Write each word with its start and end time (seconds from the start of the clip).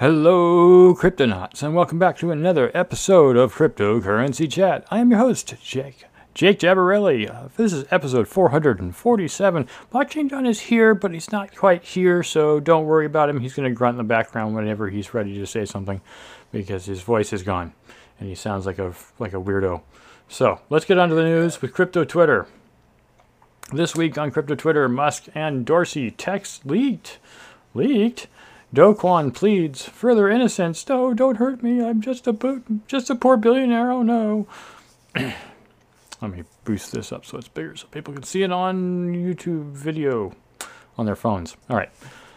Hello, 0.00 0.94
Cryptonauts, 0.94 1.62
and 1.62 1.74
welcome 1.74 1.98
back 1.98 2.16
to 2.16 2.30
another 2.30 2.70
episode 2.72 3.36
of 3.36 3.54
Cryptocurrency 3.54 4.50
Chat. 4.50 4.86
I 4.90 4.98
am 4.98 5.10
your 5.10 5.20
host, 5.20 5.54
Jake. 5.62 6.04
Jake 6.32 6.58
Jabarelli. 6.58 7.28
Uh, 7.28 7.48
this 7.58 7.74
is 7.74 7.84
episode 7.90 8.26
447. 8.26 9.68
Blockchain 9.92 10.30
John 10.30 10.46
is 10.46 10.58
here, 10.58 10.94
but 10.94 11.12
he's 11.12 11.30
not 11.30 11.54
quite 11.54 11.84
here, 11.84 12.22
so 12.22 12.60
don't 12.60 12.86
worry 12.86 13.04
about 13.04 13.28
him. 13.28 13.40
He's 13.40 13.52
going 13.52 13.68
to 13.68 13.74
grunt 13.74 13.92
in 13.92 13.98
the 13.98 14.04
background 14.04 14.54
whenever 14.54 14.88
he's 14.88 15.12
ready 15.12 15.34
to 15.34 15.44
say 15.44 15.66
something 15.66 16.00
because 16.50 16.86
his 16.86 17.02
voice 17.02 17.30
is 17.34 17.42
gone 17.42 17.74
and 18.18 18.26
he 18.26 18.34
sounds 18.34 18.64
like 18.64 18.78
a 18.78 18.94
like 19.18 19.34
a 19.34 19.36
weirdo. 19.36 19.82
So, 20.28 20.62
let's 20.70 20.86
get 20.86 20.96
on 20.96 21.10
to 21.10 21.14
the 21.14 21.24
news 21.24 21.60
with 21.60 21.74
crypto 21.74 22.04
Twitter. 22.04 22.46
This 23.70 23.94
week 23.94 24.16
on 24.16 24.30
crypto 24.30 24.54
Twitter, 24.54 24.88
Musk 24.88 25.26
and 25.34 25.66
Dorsey 25.66 26.10
text 26.10 26.64
leaked. 26.64 27.18
Leaked? 27.74 28.28
Do 28.72 28.94
Kwon 28.94 29.34
pleads 29.34 29.84
further 29.84 30.28
innocence. 30.28 30.88
No, 30.88 31.12
don't 31.12 31.38
hurt 31.38 31.60
me. 31.60 31.84
I'm 31.84 32.00
just 32.00 32.28
a 32.28 32.32
boot, 32.32 32.86
just 32.86 33.10
a 33.10 33.16
poor 33.16 33.36
billionaire. 33.36 33.90
Oh 33.90 34.02
no. 34.02 34.46
Let 35.16 36.30
me 36.30 36.44
boost 36.64 36.92
this 36.92 37.10
up 37.10 37.24
so 37.24 37.38
it's 37.38 37.48
bigger 37.48 37.74
so 37.74 37.88
people 37.88 38.14
can 38.14 38.22
see 38.22 38.42
it 38.42 38.52
on 38.52 39.12
YouTube 39.12 39.72
video 39.72 40.32
on 40.96 41.06
their 41.06 41.16
phones. 41.16 41.56
All 41.68 41.76
right. 41.76 41.90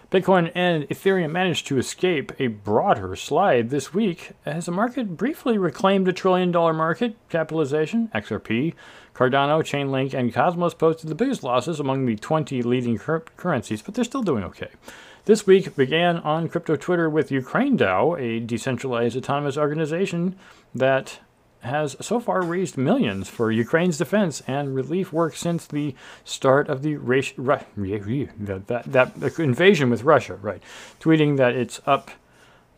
Bitcoin 0.09 0.51
and 0.53 0.87
Ethereum 0.89 1.31
managed 1.31 1.65
to 1.67 1.77
escape 1.77 2.31
a 2.39 2.47
broader 2.47 3.15
slide 3.15 3.69
this 3.69 3.93
week 3.93 4.31
as 4.45 4.67
the 4.67 4.71
market 4.71 5.17
briefly 5.17 5.57
reclaimed 5.57 6.07
a 6.07 6.13
trillion 6.13 6.51
dollar 6.51 6.73
market 6.73 7.15
capitalization. 7.29 8.09
XRP, 8.13 8.73
Cardano, 9.13 9.61
Chainlink, 9.61 10.13
and 10.13 10.33
Cosmos 10.33 10.75
posted 10.75 11.09
the 11.09 11.15
biggest 11.15 11.43
losses 11.43 11.79
among 11.79 12.05
the 12.05 12.15
20 12.15 12.61
leading 12.61 12.97
cur- 12.97 13.25
currencies, 13.37 13.81
but 13.81 13.95
they're 13.95 14.03
still 14.03 14.23
doing 14.23 14.43
okay. 14.43 14.69
This 15.25 15.47
week 15.47 15.77
began 15.77 16.17
on 16.17 16.49
crypto 16.49 16.75
Twitter 16.75 17.09
with 17.09 17.31
Ukraine 17.31 17.77
DAO, 17.77 18.19
a 18.19 18.41
decentralized 18.41 19.15
autonomous 19.15 19.55
organization 19.55 20.35
that 20.75 21.21
has 21.61 21.95
so 22.01 22.19
far 22.19 22.41
raised 22.41 22.77
millions 22.77 23.29
for 23.29 23.49
Ukraine's 23.49 23.97
defense 23.97 24.41
and 24.47 24.75
relief 24.75 25.13
work 25.13 25.37
since 25.37 25.65
the 25.65 25.95
start 26.25 26.67
of 26.67 26.81
the 26.81 26.97
Ru- 26.97 27.21
that, 28.37 28.67
that, 28.67 29.39
invasion 29.39 29.89
with 29.89 30.03
Russia, 30.03 30.35
right? 30.35 30.61
Tweeting 30.99 31.37
that 31.37 31.55
it's 31.55 31.79
up 31.85 32.11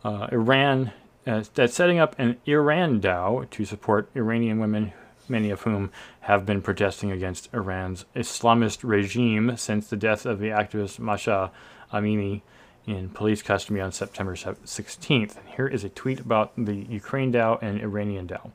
uh, 0.04 0.28
Iran, 0.30 0.92
uh, 1.26 1.42
that's 1.52 1.74
setting 1.74 1.98
up 1.98 2.14
an 2.16 2.36
Iran 2.46 3.00
DAO 3.00 3.50
to 3.50 3.64
support 3.64 4.08
Iranian 4.14 4.60
women, 4.60 4.92
many 5.28 5.50
of 5.50 5.62
whom 5.62 5.90
have 6.20 6.46
been 6.46 6.62
protesting 6.62 7.10
against 7.10 7.52
Iran's 7.52 8.04
Islamist 8.14 8.84
regime 8.84 9.56
since 9.56 9.88
the 9.88 9.96
death 9.96 10.24
of 10.24 10.38
the 10.38 10.50
activist 10.50 11.00
Mahsa 11.00 11.50
Amini 11.92 12.42
in 12.86 13.08
police 13.10 13.42
custody 13.42 13.80
on 13.80 13.92
September 13.92 14.34
16th. 14.34 15.36
And 15.36 15.48
here 15.56 15.66
is 15.66 15.84
a 15.84 15.88
tweet 15.88 16.20
about 16.20 16.52
the 16.56 16.86
Ukraine 16.88 17.32
DAO 17.32 17.60
and 17.60 17.80
Iranian 17.80 18.28
DAO. 18.28 18.52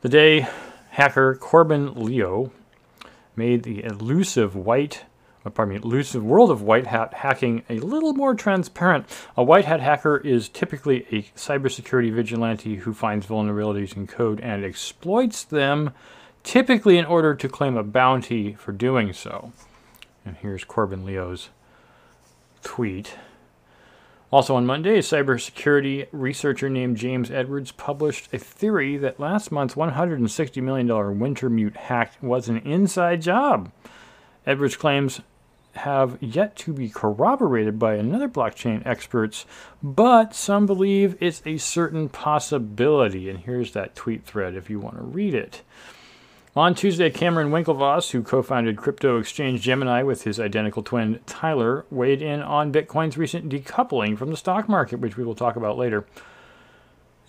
The 0.00 0.08
day 0.08 0.46
hacker 0.90 1.34
Corben 1.34 1.94
Leo 1.94 2.50
made 3.36 3.62
the 3.62 3.84
elusive 3.84 4.56
white, 4.56 5.04
uh, 5.44 5.50
pardon 5.50 5.74
me, 5.74 5.80
elusive 5.82 6.24
world 6.24 6.50
of 6.50 6.62
white 6.62 6.86
hat 6.86 7.14
hacking 7.14 7.62
a 7.68 7.78
little 7.80 8.14
more 8.14 8.34
transparent. 8.34 9.06
A 9.36 9.44
white 9.44 9.66
hat 9.66 9.80
hacker 9.80 10.16
is 10.18 10.48
typically 10.48 11.06
a 11.12 11.22
cybersecurity 11.38 12.12
vigilante 12.12 12.76
who 12.76 12.94
finds 12.94 13.26
vulnerabilities 13.26 13.96
in 13.96 14.06
code 14.06 14.40
and 14.40 14.64
exploits 14.64 15.44
them, 15.44 15.92
typically 16.42 16.96
in 16.96 17.04
order 17.04 17.34
to 17.34 17.48
claim 17.48 17.76
a 17.76 17.84
bounty 17.84 18.54
for 18.54 18.72
doing 18.72 19.12
so. 19.12 19.52
And 20.24 20.36
here's 20.36 20.64
Corben 20.64 21.04
Leo's 21.04 21.50
tweet. 22.62 23.14
Also 24.30 24.54
on 24.54 24.66
Monday, 24.66 24.98
a 24.98 25.02
cybersecurity 25.02 26.06
researcher 26.12 26.68
named 26.68 26.98
James 26.98 27.30
Edwards 27.30 27.72
published 27.72 28.28
a 28.32 28.38
theory 28.38 28.98
that 28.98 29.18
last 29.18 29.50
month's 29.50 29.74
$160 29.74 30.62
million 30.62 30.86
Wintermute 30.86 31.76
hack 31.76 32.12
was 32.20 32.48
an 32.48 32.58
inside 32.58 33.22
job. 33.22 33.72
Edwards' 34.46 34.76
claims 34.76 35.22
have 35.76 36.18
yet 36.20 36.56
to 36.56 36.72
be 36.72 36.88
corroborated 36.88 37.78
by 37.78 37.94
another 37.94 38.28
blockchain 38.28 38.84
experts, 38.86 39.46
but 39.82 40.34
some 40.34 40.66
believe 40.66 41.16
it's 41.20 41.42
a 41.46 41.56
certain 41.56 42.08
possibility. 42.08 43.30
And 43.30 43.38
here's 43.40 43.72
that 43.72 43.94
tweet 43.94 44.24
thread 44.24 44.54
if 44.54 44.68
you 44.68 44.78
want 44.78 44.96
to 44.96 45.02
read 45.02 45.34
it. 45.34 45.62
On 46.58 46.74
Tuesday, 46.74 47.08
Cameron 47.08 47.50
Winklevoss, 47.50 48.10
who 48.10 48.20
co 48.20 48.42
founded 48.42 48.76
crypto 48.76 49.16
exchange 49.16 49.62
Gemini 49.62 50.02
with 50.02 50.24
his 50.24 50.40
identical 50.40 50.82
twin 50.82 51.20
Tyler, 51.24 51.86
weighed 51.88 52.20
in 52.20 52.42
on 52.42 52.72
Bitcoin's 52.72 53.16
recent 53.16 53.48
decoupling 53.48 54.18
from 54.18 54.30
the 54.30 54.36
stock 54.36 54.68
market, 54.68 54.98
which 54.98 55.16
we 55.16 55.22
will 55.22 55.36
talk 55.36 55.54
about 55.54 55.78
later. 55.78 56.04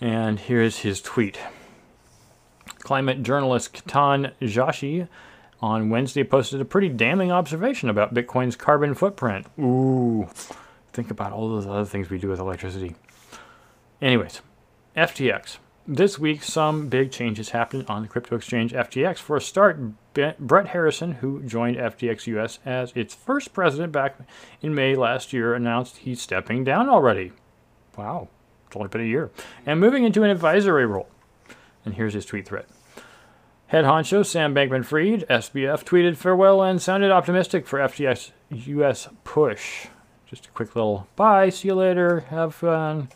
And 0.01 0.39
here's 0.39 0.79
his 0.79 0.99
tweet 0.99 1.39
Climate 2.79 3.21
journalist 3.21 3.71
Ketan 3.71 4.31
Joshi 4.41 5.07
on 5.61 5.91
Wednesday 5.91 6.23
posted 6.23 6.59
a 6.59 6.65
pretty 6.65 6.89
damning 6.89 7.31
observation 7.31 7.87
about 7.87 8.15
Bitcoin's 8.15 8.55
carbon 8.55 8.95
footprint. 8.95 9.45
Ooh, 9.59 10.27
think 10.91 11.11
about 11.11 11.33
all 11.33 11.49
those 11.49 11.67
other 11.67 11.85
things 11.85 12.09
we 12.09 12.17
do 12.17 12.29
with 12.29 12.39
electricity. 12.39 12.95
Anyways, 14.01 14.41
FTX. 14.97 15.59
This 15.91 16.19
week, 16.19 16.43
some 16.43 16.87
big 16.87 17.11
changes 17.11 17.49
happened 17.49 17.85
on 17.87 18.03
the 18.03 18.07
crypto 18.07 18.35
exchange 18.35 18.73
FTX. 18.73 19.17
For 19.17 19.37
a 19.37 19.41
start, 19.41 19.79
Brett 20.13 20.67
Harrison, 20.67 21.13
who 21.13 21.41
joined 21.41 21.77
FTX 21.77 22.27
US 22.27 22.59
as 22.63 22.91
its 22.93 23.15
first 23.15 23.53
president 23.53 23.91
back 23.91 24.15
in 24.61 24.75
May 24.75 24.93
last 24.93 25.33
year, 25.33 25.55
announced 25.55 25.97
he's 25.97 26.21
stepping 26.21 26.63
down 26.63 26.89
already. 26.89 27.31
Wow, 27.97 28.27
it's 28.67 28.75
only 28.75 28.87
been 28.87 29.01
a 29.01 29.05
year. 29.05 29.31
And 29.65 29.79
moving 29.79 30.03
into 30.03 30.21
an 30.21 30.29
advisory 30.29 30.85
role. 30.85 31.09
And 31.83 31.95
here's 31.95 32.13
his 32.13 32.27
tweet 32.27 32.47
thread. 32.47 32.67
Head 33.65 33.85
honcho 33.85 34.23
Sam 34.23 34.53
Bankman 34.53 34.85
Fried, 34.85 35.25
SBF, 35.27 35.83
tweeted 35.85 36.17
farewell 36.17 36.61
and 36.61 36.79
sounded 36.79 37.09
optimistic 37.09 37.65
for 37.65 37.79
FTX 37.79 38.29
US 38.51 39.07
push. 39.23 39.87
Just 40.27 40.45
a 40.45 40.49
quick 40.49 40.75
little 40.75 41.07
bye, 41.15 41.49
see 41.49 41.69
you 41.69 41.73
later, 41.73 42.19
have 42.29 42.53
fun. 42.53 43.09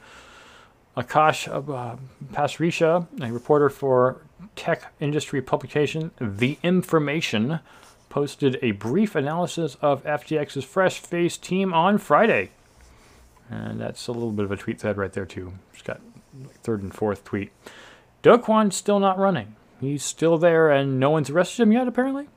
Akash 0.96 1.48
uh, 1.48 1.96
Pasricha, 2.34 3.08
a 3.22 3.32
reporter 3.32 3.70
for 3.70 4.22
tech 4.56 4.94
industry 5.00 5.42
publication 5.42 6.12
The 6.20 6.58
Information, 6.62 7.60
posted 8.10 8.60
a 8.62 8.72
brief 8.72 9.16
analysis 9.16 9.76
of 9.82 10.04
FTX's 10.04 10.64
fresh 10.64 11.00
face 11.00 11.36
team 11.36 11.74
on 11.74 11.98
Friday. 11.98 12.52
And 13.50 13.82
that's 13.82 14.08
a 14.08 14.12
little 14.12 14.32
bit 14.32 14.46
of 14.46 14.52
a 14.52 14.58
tweet 14.58 14.80
thread 14.80 14.98
right 14.98 15.12
there, 15.12 15.26
too. 15.26 15.54
It's 15.74 15.82
got 15.82 16.00
third 16.62 16.84
and 16.84 16.94
fourth 16.94 17.24
tweet. 17.24 17.52
Do 18.22 18.38
Kwon's 18.38 18.76
still 18.76 19.00
not 19.00 19.18
running. 19.18 19.56
He's 19.82 20.04
still 20.04 20.38
there, 20.38 20.70
and 20.70 21.00
no 21.00 21.10
one's 21.10 21.30
arrested 21.30 21.64
him 21.64 21.72
yet, 21.72 21.88
apparently. 21.88 22.30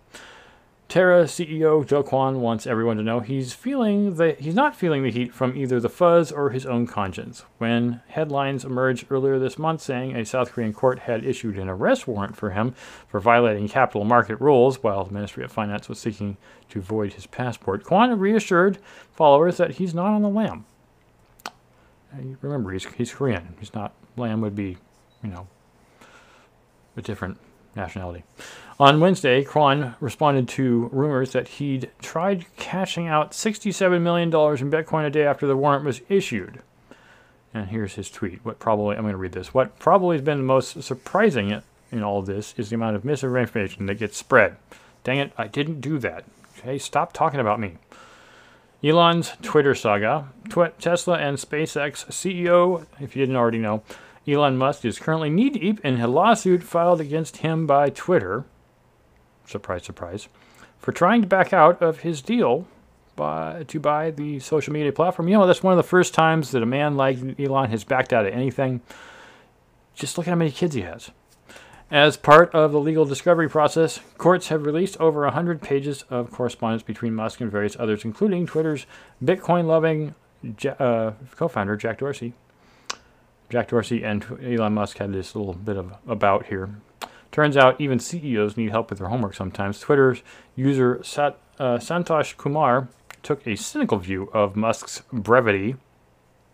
Terra 0.88 1.24
CEO 1.24 1.84
Do 1.84 2.02
Kwon 2.04 2.38
wants 2.38 2.64
everyone 2.64 2.96
to 2.96 3.02
know 3.02 3.18
he's 3.18 3.52
feeling 3.52 4.14
the 4.14 4.36
he's 4.38 4.54
not 4.54 4.76
feeling 4.76 5.02
the 5.02 5.10
heat 5.10 5.34
from 5.34 5.56
either 5.56 5.80
the 5.80 5.88
fuzz 5.88 6.30
or 6.30 6.50
his 6.50 6.64
own 6.64 6.86
conscience. 6.86 7.44
When 7.58 8.02
headlines 8.06 8.64
emerged 8.64 9.06
earlier 9.10 9.36
this 9.40 9.58
month 9.58 9.80
saying 9.80 10.14
a 10.14 10.24
South 10.24 10.52
Korean 10.52 10.72
court 10.72 11.00
had 11.00 11.24
issued 11.24 11.58
an 11.58 11.68
arrest 11.68 12.06
warrant 12.06 12.36
for 12.36 12.50
him 12.50 12.72
for 13.08 13.18
violating 13.18 13.68
capital 13.68 14.04
market 14.04 14.40
rules 14.40 14.80
while 14.80 15.04
the 15.04 15.12
Ministry 15.12 15.42
of 15.42 15.50
Finance 15.50 15.88
was 15.88 15.98
seeking 15.98 16.36
to 16.68 16.80
void 16.80 17.14
his 17.14 17.26
passport, 17.26 17.82
Kwon 17.82 18.18
reassured 18.18 18.78
followers 19.12 19.56
that 19.56 19.72
he's 19.72 19.92
not 19.92 20.12
on 20.12 20.22
the 20.22 20.28
lam. 20.28 20.66
Remember, 22.40 22.70
he's 22.70 22.84
he's 22.84 23.12
Korean. 23.12 23.56
He's 23.58 23.74
not 23.74 23.92
lam 24.16 24.40
would 24.40 24.54
be, 24.54 24.78
you 25.22 25.30
know, 25.30 25.48
a 26.96 27.02
different 27.02 27.38
nationality. 27.74 28.22
On 28.78 29.00
Wednesday, 29.00 29.42
Kwon 29.42 29.94
responded 30.00 30.48
to 30.48 30.90
rumors 30.92 31.32
that 31.32 31.48
he'd 31.48 31.90
tried 32.02 32.44
cashing 32.58 33.06
out 33.06 33.30
$67 33.30 34.02
million 34.02 34.28
in 34.28 34.32
Bitcoin 34.70 35.06
a 35.06 35.10
day 35.10 35.24
after 35.24 35.46
the 35.46 35.56
warrant 35.56 35.86
was 35.86 36.02
issued. 36.10 36.60
And 37.54 37.70
here's 37.70 37.94
his 37.94 38.10
tweet. 38.10 38.44
What 38.44 38.58
probably, 38.58 38.96
I'm 38.96 39.02
going 39.02 39.12
to 39.12 39.18
read 39.18 39.32
this. 39.32 39.54
What 39.54 39.78
probably 39.78 40.18
has 40.18 40.24
been 40.24 40.38
the 40.38 40.44
most 40.44 40.82
surprising 40.82 41.62
in 41.90 42.02
all 42.02 42.20
this 42.20 42.52
is 42.58 42.68
the 42.68 42.74
amount 42.74 42.96
of 42.96 43.04
misinformation 43.04 43.86
that 43.86 43.94
gets 43.94 44.18
spread. 44.18 44.56
Dang 45.04 45.20
it, 45.20 45.32
I 45.38 45.46
didn't 45.46 45.80
do 45.80 45.98
that. 46.00 46.24
Okay, 46.58 46.76
stop 46.76 47.14
talking 47.14 47.40
about 47.40 47.58
me. 47.58 47.78
Elon's 48.84 49.32
Twitter 49.40 49.74
saga. 49.74 50.28
Tw- 50.50 50.78
Tesla 50.78 51.16
and 51.16 51.38
SpaceX 51.38 52.04
CEO, 52.08 52.84
if 53.00 53.16
you 53.16 53.22
didn't 53.22 53.36
already 53.36 53.58
know, 53.58 53.82
Elon 54.28 54.58
Musk 54.58 54.84
is 54.84 54.98
currently 54.98 55.30
knee 55.30 55.48
deep 55.48 55.82
in 55.82 55.98
a 55.98 56.06
lawsuit 56.06 56.62
filed 56.62 57.00
against 57.00 57.38
him 57.38 57.66
by 57.66 57.88
Twitter 57.88 58.44
surprise, 59.46 59.84
surprise, 59.84 60.28
for 60.78 60.92
trying 60.92 61.22
to 61.22 61.28
back 61.28 61.52
out 61.52 61.80
of 61.82 62.00
his 62.00 62.22
deal 62.22 62.66
by, 63.16 63.64
to 63.64 63.80
buy 63.80 64.10
the 64.10 64.38
social 64.40 64.72
media 64.72 64.92
platform. 64.92 65.28
You 65.28 65.38
know, 65.38 65.46
that's 65.46 65.62
one 65.62 65.72
of 65.72 65.78
the 65.78 65.82
first 65.82 66.14
times 66.14 66.50
that 66.50 66.62
a 66.62 66.66
man 66.66 66.96
like 66.96 67.18
Elon 67.40 67.70
has 67.70 67.84
backed 67.84 68.12
out 68.12 68.26
of 68.26 68.32
anything. 68.32 68.82
Just 69.94 70.18
look 70.18 70.26
at 70.28 70.30
how 70.30 70.36
many 70.36 70.50
kids 70.50 70.74
he 70.74 70.82
has. 70.82 71.10
As 71.90 72.16
part 72.16 72.52
of 72.52 72.72
the 72.72 72.80
legal 72.80 73.04
discovery 73.04 73.48
process, 73.48 74.00
courts 74.18 74.48
have 74.48 74.66
released 74.66 74.96
over 74.98 75.22
100 75.22 75.62
pages 75.62 76.04
of 76.10 76.32
correspondence 76.32 76.82
between 76.82 77.14
Musk 77.14 77.40
and 77.40 77.50
various 77.50 77.76
others, 77.78 78.04
including 78.04 78.44
Twitter's 78.44 78.86
Bitcoin 79.24 79.66
loving 79.66 80.14
uh, 80.78 81.12
co-founder 81.36 81.76
Jack 81.76 81.98
Dorsey. 81.98 82.34
Jack 83.50 83.68
Dorsey 83.68 84.02
and 84.02 84.24
Elon 84.42 84.74
Musk 84.74 84.98
had 84.98 85.12
this 85.12 85.36
little 85.36 85.54
bit 85.54 85.76
of 85.76 85.94
about 86.08 86.46
here. 86.46 86.80
Turns 87.36 87.54
out 87.54 87.78
even 87.78 87.98
CEOs 87.98 88.56
need 88.56 88.70
help 88.70 88.88
with 88.88 88.98
their 88.98 89.08
homework 89.08 89.34
sometimes. 89.34 89.78
Twitter's 89.78 90.22
user 90.54 91.04
Sat, 91.04 91.36
uh, 91.58 91.76
Santosh 91.76 92.34
Kumar 92.38 92.88
took 93.22 93.46
a 93.46 93.56
cynical 93.56 93.98
view 93.98 94.30
of 94.32 94.56
Musk's 94.56 95.02
brevity. 95.12 95.76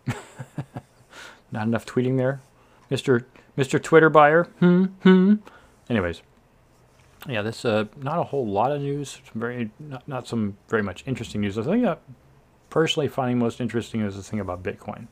Not 1.53 1.67
enough 1.67 1.85
tweeting 1.85 2.17
there, 2.17 2.41
Mister 2.89 3.25
Mister 3.55 3.79
Twitter 3.79 4.09
buyer. 4.09 4.43
Hmm 4.59 4.87
hmm. 5.03 5.35
Anyways, 5.89 6.21
yeah, 7.29 7.41
this 7.41 7.63
uh, 7.63 7.85
not 7.95 8.19
a 8.19 8.23
whole 8.23 8.45
lot 8.45 8.73
of 8.73 8.81
news. 8.81 9.21
Very 9.33 9.71
not, 9.79 10.05
not 10.05 10.27
some 10.27 10.57
very 10.67 10.83
much 10.83 11.05
interesting 11.07 11.39
news. 11.39 11.55
The 11.55 11.63
thing 11.63 11.83
that 11.83 12.01
personally 12.69 13.07
finding 13.07 13.39
most 13.39 13.61
interesting 13.61 14.01
is 14.01 14.17
the 14.17 14.23
thing 14.23 14.41
about 14.41 14.63
Bitcoin. 14.63 15.07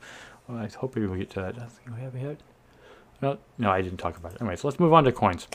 Well, 0.49 0.57
I 0.57 0.67
hope 0.67 0.95
we 0.95 1.07
will 1.07 1.15
get 1.15 1.29
to 1.29 1.39
that. 1.39 1.55
I 1.55 1.67
think 1.67 1.95
we 1.95 2.01
have 2.01 2.13
ahead. 2.13 2.43
No, 3.21 3.37
no, 3.57 3.69
I 3.69 3.81
didn't 3.81 3.99
talk 3.99 4.17
about 4.17 4.33
it. 4.33 4.41
Anyway, 4.41 4.55
so 4.55 4.67
let's 4.67 4.79
move 4.79 4.93
on 4.93 5.03
to 5.03 5.11
coins. 5.11 5.47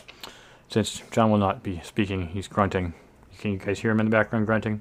Since 0.68 1.02
John 1.10 1.30
will 1.30 1.38
not 1.38 1.62
be 1.62 1.80
speaking, 1.84 2.28
he's 2.28 2.48
grunting. 2.48 2.94
Can 3.38 3.52
you 3.52 3.58
guys 3.58 3.80
hear 3.80 3.90
him 3.90 4.00
in 4.00 4.06
the 4.06 4.10
background 4.10 4.46
grunting? 4.46 4.80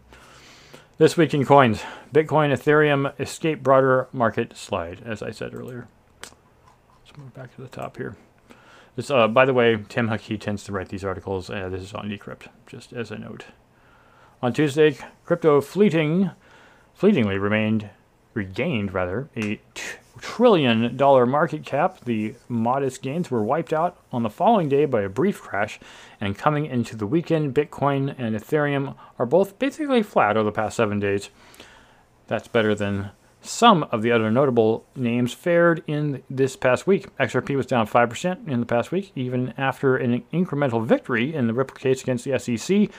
This 0.98 1.18
week 1.18 1.34
in 1.34 1.46
coins, 1.46 1.84
Bitcoin, 2.14 2.54
Ethereum 2.54 3.20
escape 3.20 3.62
broader 3.62 4.08
market 4.14 4.56
slide, 4.56 5.02
as 5.06 5.22
I 5.22 5.32
said 5.32 5.54
earlier. 5.54 5.88
Let's 6.22 7.18
move 7.18 7.34
back 7.34 7.54
to 7.56 7.62
the 7.62 7.68
top 7.68 7.98
here. 7.98 8.16
This, 8.96 9.12
uh, 9.12 9.28
by 9.28 9.46
the 9.46 9.54
way, 9.54 9.84
Tim 9.90 10.08
Hakki 10.08 10.40
tends 10.40 10.64
to 10.64 10.72
write 10.72 10.90
these 10.90 11.04
articles. 11.04 11.50
Uh, 11.50 11.68
this 11.68 11.82
is 11.82 11.94
on 11.94 12.10
Decrypt, 12.10 12.48
just 12.66 12.94
as 12.94 13.12
a 13.12 13.18
note. 13.18 13.46
On 14.42 14.54
Tuesday, 14.54 14.98
crypto 15.26 15.60
fleeting, 15.60 16.32
fleetingly 16.94 17.38
remained, 17.38 17.90
regained 18.34 18.94
rather, 18.94 19.28
a 19.36 19.60
trillion 20.20 20.96
dollar 20.96 21.26
market 21.26 21.66
cap. 21.66 22.04
The 22.06 22.36
modest 22.48 23.02
gains 23.02 23.30
were 23.30 23.44
wiped 23.44 23.74
out 23.74 23.98
on 24.12 24.24
the 24.24 24.30
following 24.30 24.70
day 24.70 24.86
by 24.86 25.02
a 25.02 25.10
brief 25.10 25.42
crash, 25.42 25.80
and 26.20 26.38
coming 26.38 26.66
into 26.66 26.96
the 26.96 27.08
weekend, 27.08 27.54
Bitcoin 27.54 28.16
and 28.18 28.36
Ethereum 28.36 28.96
are 29.20 29.26
both 29.26 29.60
basically 29.60 30.04
flat 30.04 30.38
over 30.38 30.46
the 30.46 30.52
past 30.52 30.78
seven 30.78 31.00
days. 31.00 31.30
That's 32.28 32.48
better 32.48 32.74
than 32.74 33.12
some 33.42 33.84
of 33.92 34.02
the 34.02 34.12
other 34.12 34.32
notable 34.32 34.86
names 34.96 35.34
fared 35.34 35.84
in 35.88 36.24
this 36.30 36.56
past 36.56 36.88
week. 36.88 37.16
XRP 37.18 37.56
was 37.56 37.66
down 37.66 37.88
5% 37.88 38.48
in 38.48 38.60
the 38.60 38.66
past 38.66 38.92
week, 38.92 39.12
even 39.16 39.54
after 39.58 39.96
an 39.98 40.24
incremental 40.34 40.84
victory 40.84 41.34
in 41.34 41.48
the 41.48 41.54
Ripple 41.54 41.76
case 41.76 42.02
against 42.02 42.26
the 42.26 42.40
SEC. 42.40 42.90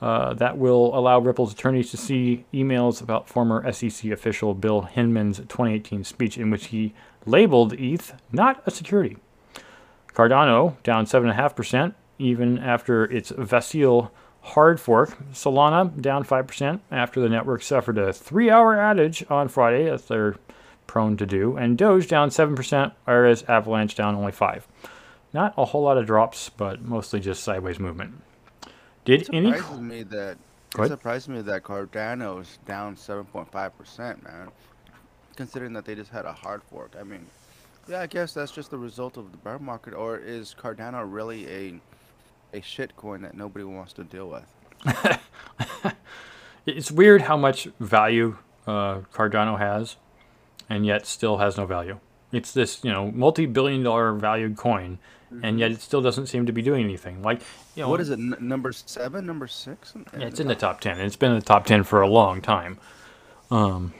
Uh, 0.00 0.34
that 0.34 0.58
will 0.58 0.96
allow 0.96 1.18
Ripple's 1.18 1.52
attorneys 1.52 1.90
to 1.90 1.96
see 1.96 2.44
emails 2.52 3.00
about 3.00 3.28
former 3.28 3.70
SEC 3.72 4.10
official 4.10 4.54
Bill 4.54 4.82
Hinman's 4.82 5.38
2018 5.38 6.04
speech, 6.04 6.36
in 6.36 6.50
which 6.50 6.66
he 6.66 6.92
labeled 7.24 7.72
ETH 7.74 8.12
not 8.30 8.62
a 8.66 8.70
security. 8.70 9.16
Cardano 10.12 10.80
down 10.82 11.06
7.5%, 11.06 11.94
even 12.18 12.58
after 12.58 13.04
its 13.04 13.32
Vasil 13.32 14.10
hard 14.40 14.78
fork. 14.78 15.16
Solana 15.32 16.00
down 16.00 16.24
5% 16.24 16.80
after 16.90 17.20
the 17.20 17.28
network 17.28 17.62
suffered 17.62 17.98
a 17.98 18.12
three 18.12 18.50
hour 18.50 18.76
outage 18.76 19.28
on 19.30 19.48
Friday, 19.48 19.90
as 19.90 20.06
they're 20.06 20.36
prone 20.86 21.16
to 21.16 21.26
do. 21.26 21.56
And 21.56 21.76
Doge 21.76 22.06
down 22.06 22.30
7%, 22.30 22.92
whereas 23.04 23.42
Avalanche 23.44 23.94
down 23.94 24.14
only 24.14 24.32
5 24.32 24.66
Not 25.32 25.54
a 25.56 25.66
whole 25.66 25.82
lot 25.82 25.98
of 25.98 26.06
drops, 26.06 26.50
but 26.50 26.82
mostly 26.82 27.20
just 27.20 27.42
sideways 27.42 27.78
movement. 27.78 28.22
Did 29.06 29.22
it 29.22 29.26
surprises 29.26 29.70
any... 29.70 29.80
me 29.80 30.02
that 30.02 30.36
it 30.78 30.88
surprised 30.88 31.28
me 31.28 31.40
that 31.40 31.62
Cardano 31.62 32.42
is 32.42 32.58
down 32.66 32.96
7.5%, 32.96 34.22
man. 34.22 34.48
Considering 35.36 35.72
that 35.72 35.84
they 35.84 35.94
just 35.94 36.10
had 36.10 36.26
a 36.26 36.32
hard 36.32 36.62
fork. 36.64 36.94
I 36.98 37.02
mean, 37.02 37.26
yeah, 37.88 38.00
I 38.00 38.06
guess 38.06 38.34
that's 38.34 38.52
just 38.52 38.70
the 38.70 38.78
result 38.78 39.16
of 39.16 39.30
the 39.30 39.38
bear 39.38 39.58
market. 39.58 39.94
Or 39.94 40.18
is 40.18 40.54
Cardano 40.58 41.04
really 41.10 41.48
a 41.48 41.80
a 42.52 42.60
shit 42.60 42.96
coin 42.96 43.22
that 43.22 43.36
nobody 43.36 43.64
wants 43.64 43.92
to 43.94 44.04
deal 44.04 44.28
with. 44.28 45.94
it's 46.66 46.90
weird 46.90 47.22
how 47.22 47.36
much 47.36 47.68
value 47.78 48.38
uh, 48.66 49.00
Cardano 49.12 49.58
has, 49.58 49.96
and 50.68 50.86
yet 50.86 51.06
still 51.06 51.38
has 51.38 51.56
no 51.56 51.66
value. 51.66 51.98
It's 52.32 52.52
this, 52.52 52.82
you 52.82 52.90
know, 52.90 53.12
multi-billion-dollar 53.12 54.14
valued 54.14 54.56
coin, 54.56 54.98
mm-hmm. 55.32 55.44
and 55.44 55.60
yet 55.60 55.70
it 55.70 55.80
still 55.80 56.02
doesn't 56.02 56.26
seem 56.26 56.44
to 56.46 56.52
be 56.52 56.60
doing 56.60 56.84
anything. 56.84 57.22
Like, 57.22 57.40
you 57.76 57.82
know, 57.82 57.88
what 57.88 58.00
is 58.00 58.10
it? 58.10 58.18
N- 58.18 58.36
number 58.40 58.72
seven, 58.72 59.24
number 59.24 59.46
six? 59.46 59.94
Yeah, 60.18 60.26
it's 60.26 60.40
in 60.40 60.48
the 60.48 60.56
top 60.56 60.80
ten, 60.80 61.00
it's 61.00 61.16
been 61.16 61.32
in 61.32 61.38
the 61.38 61.44
top 61.44 61.66
ten 61.66 61.84
for 61.84 62.02
a 62.02 62.08
long 62.08 62.42
time. 62.42 62.78
Um, 63.50 63.94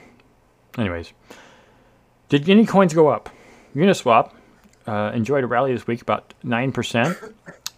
anyways, 0.77 1.13
did 2.27 2.49
any 2.49 2.65
coins 2.65 2.93
go 2.93 3.07
up? 3.07 3.29
Uniswap 3.75 4.33
uh, 4.85 5.11
enjoyed 5.13 5.43
a 5.43 5.47
rally 5.47 5.73
this 5.73 5.87
week, 5.87 6.01
about 6.01 6.33
nine 6.43 6.71
percent 6.73 7.17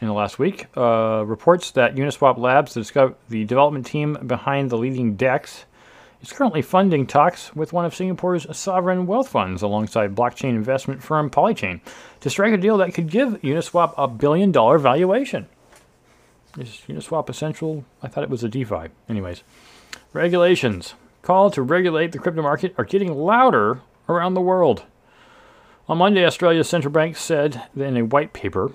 in 0.01 0.07
the 0.07 0.13
last 0.13 0.39
week. 0.39 0.65
Uh, 0.75 1.23
reports 1.27 1.71
that 1.71 1.95
Uniswap 1.95 2.37
Labs, 2.39 2.73
the, 2.73 3.15
the 3.29 3.45
development 3.45 3.85
team 3.85 4.17
behind 4.25 4.71
the 4.71 4.77
leading 4.77 5.15
DEX, 5.15 5.65
is 6.21 6.33
currently 6.33 6.61
funding 6.61 7.07
talks 7.07 7.55
with 7.55 7.73
one 7.73 7.85
of 7.85 7.95
Singapore's 7.95 8.45
sovereign 8.55 9.07
wealth 9.07 9.29
funds 9.29 9.61
alongside 9.61 10.15
blockchain 10.15 10.49
investment 10.49 11.01
firm 11.01 11.29
Polychain 11.29 11.79
to 12.19 12.29
strike 12.29 12.53
a 12.53 12.57
deal 12.57 12.77
that 12.77 12.93
could 12.93 13.09
give 13.09 13.41
Uniswap 13.41 13.93
a 13.97 14.07
billion 14.07 14.51
dollar 14.51 14.77
valuation. 14.77 15.47
Is 16.57 16.81
Uniswap 16.87 17.29
essential? 17.29 17.85
I 18.01 18.07
thought 18.07 18.23
it 18.23 18.29
was 18.29 18.43
a 18.43 18.49
DeFi. 18.49 18.89
Anyways, 19.07 19.43
regulations. 20.13 20.95
Call 21.21 21.51
to 21.51 21.61
regulate 21.61 22.11
the 22.11 22.19
crypto 22.19 22.41
market 22.41 22.73
are 22.77 22.85
getting 22.85 23.13
louder 23.13 23.81
around 24.07 24.33
the 24.33 24.41
world. 24.41 24.83
On 25.87 25.97
Monday, 25.97 26.25
Australia's 26.25 26.69
central 26.69 26.91
bank 26.91 27.17
said 27.17 27.63
in 27.75 27.97
a 27.97 28.05
white 28.05 28.33
paper 28.33 28.71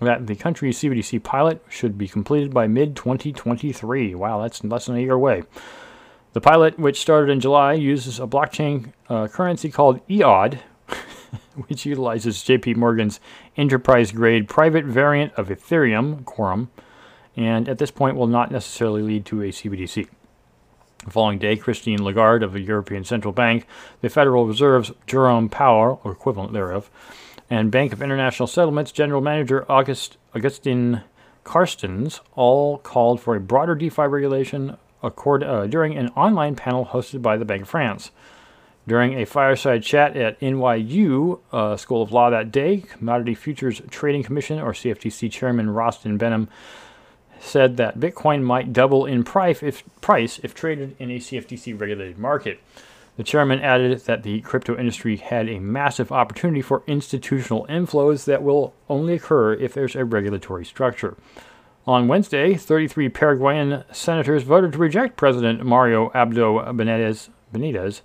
that 0.00 0.26
the 0.26 0.34
country's 0.34 0.78
CBDC 0.78 1.22
pilot 1.22 1.62
should 1.68 1.96
be 1.96 2.08
completed 2.08 2.52
by 2.52 2.66
mid 2.66 2.96
2023. 2.96 4.14
Wow, 4.14 4.42
that's 4.42 4.62
less 4.64 4.86
than 4.86 4.96
a 4.96 5.00
year 5.00 5.12
away. 5.12 5.44
The 6.34 6.40
pilot, 6.40 6.80
which 6.80 7.00
started 7.00 7.30
in 7.30 7.38
July, 7.38 7.74
uses 7.74 8.18
a 8.18 8.26
blockchain 8.26 8.92
uh, 9.08 9.28
currency 9.28 9.70
called 9.70 10.04
EOD, 10.08 10.58
which 11.68 11.86
utilizes 11.86 12.38
JP 12.38 12.74
Morgan's 12.74 13.20
enterprise 13.56 14.10
grade 14.10 14.48
private 14.48 14.84
variant 14.84 15.32
of 15.34 15.46
Ethereum, 15.46 16.24
Quorum, 16.24 16.70
and 17.36 17.68
at 17.68 17.78
this 17.78 17.92
point 17.92 18.16
will 18.16 18.26
not 18.26 18.50
necessarily 18.50 19.00
lead 19.00 19.24
to 19.26 19.42
a 19.42 19.50
CBDC. 19.50 20.08
The 21.04 21.10
following 21.12 21.38
day, 21.38 21.56
Christine 21.56 22.02
Lagarde 22.02 22.44
of 22.44 22.52
the 22.52 22.62
European 22.62 23.04
Central 23.04 23.32
Bank, 23.32 23.64
the 24.00 24.08
Federal 24.08 24.44
Reserve's 24.44 24.90
Jerome 25.06 25.48
Powell, 25.48 26.00
or 26.02 26.10
equivalent 26.10 26.52
thereof, 26.52 26.90
and 27.48 27.70
Bank 27.70 27.92
of 27.92 28.02
International 28.02 28.48
Settlements 28.48 28.90
General 28.90 29.20
Manager 29.20 29.70
August, 29.70 30.16
Augustin 30.34 31.02
Carstens 31.44 32.18
all 32.34 32.78
called 32.78 33.20
for 33.20 33.36
a 33.36 33.40
broader 33.40 33.76
DeFi 33.76 34.02
regulation 34.02 34.76
accord, 35.04 35.42
uh, 35.42 35.66
during 35.66 35.96
an 35.96 36.08
online 36.10 36.56
panel 36.56 36.86
hosted 36.86 37.22
by 37.22 37.36
the 37.36 37.44
Bank 37.44 37.62
of 37.62 37.68
France. 37.68 38.10
During 38.86 39.14
a 39.18 39.24
fireside 39.24 39.82
chat 39.82 40.16
at 40.16 40.38
NYU 40.40 41.40
uh, 41.52 41.76
School 41.76 42.02
of 42.02 42.12
Law 42.12 42.28
that 42.30 42.52
day, 42.52 42.78
Commodity 42.78 43.34
Futures 43.34 43.80
Trading 43.90 44.22
Commission, 44.22 44.58
or 44.58 44.72
CFTC 44.72 45.30
Chairman 45.30 45.68
Rostin 45.68 46.18
Behnam, 46.18 46.48
said 47.40 47.76
that 47.78 47.98
Bitcoin 47.98 48.42
might 48.42 48.72
double 48.72 49.06
in 49.06 49.24
price 49.24 49.62
if, 49.62 49.82
price 50.00 50.38
if 50.42 50.54
traded 50.54 50.96
in 50.98 51.10
a 51.10 51.18
CFTC 51.18 51.78
regulated 51.78 52.18
market. 52.18 52.60
The 53.16 53.22
chairman 53.22 53.60
added 53.60 54.00
that 54.00 54.24
the 54.24 54.40
crypto 54.40 54.76
industry 54.76 55.16
had 55.16 55.48
a 55.48 55.60
massive 55.60 56.10
opportunity 56.10 56.62
for 56.62 56.82
institutional 56.86 57.64
inflows 57.68 58.24
that 58.24 58.42
will 58.42 58.74
only 58.88 59.14
occur 59.14 59.54
if 59.54 59.72
there's 59.72 59.94
a 59.94 60.04
regulatory 60.04 60.64
structure. 60.64 61.16
On 61.86 62.08
Wednesday, 62.08 62.54
33 62.54 63.10
Paraguayan 63.10 63.84
senators 63.92 64.42
voted 64.42 64.72
to 64.72 64.78
reject 64.78 65.16
President 65.16 65.64
Mario 65.66 66.08
Abdo 66.10 66.64
Benitez, 66.74 67.28
Benitez 67.52 68.00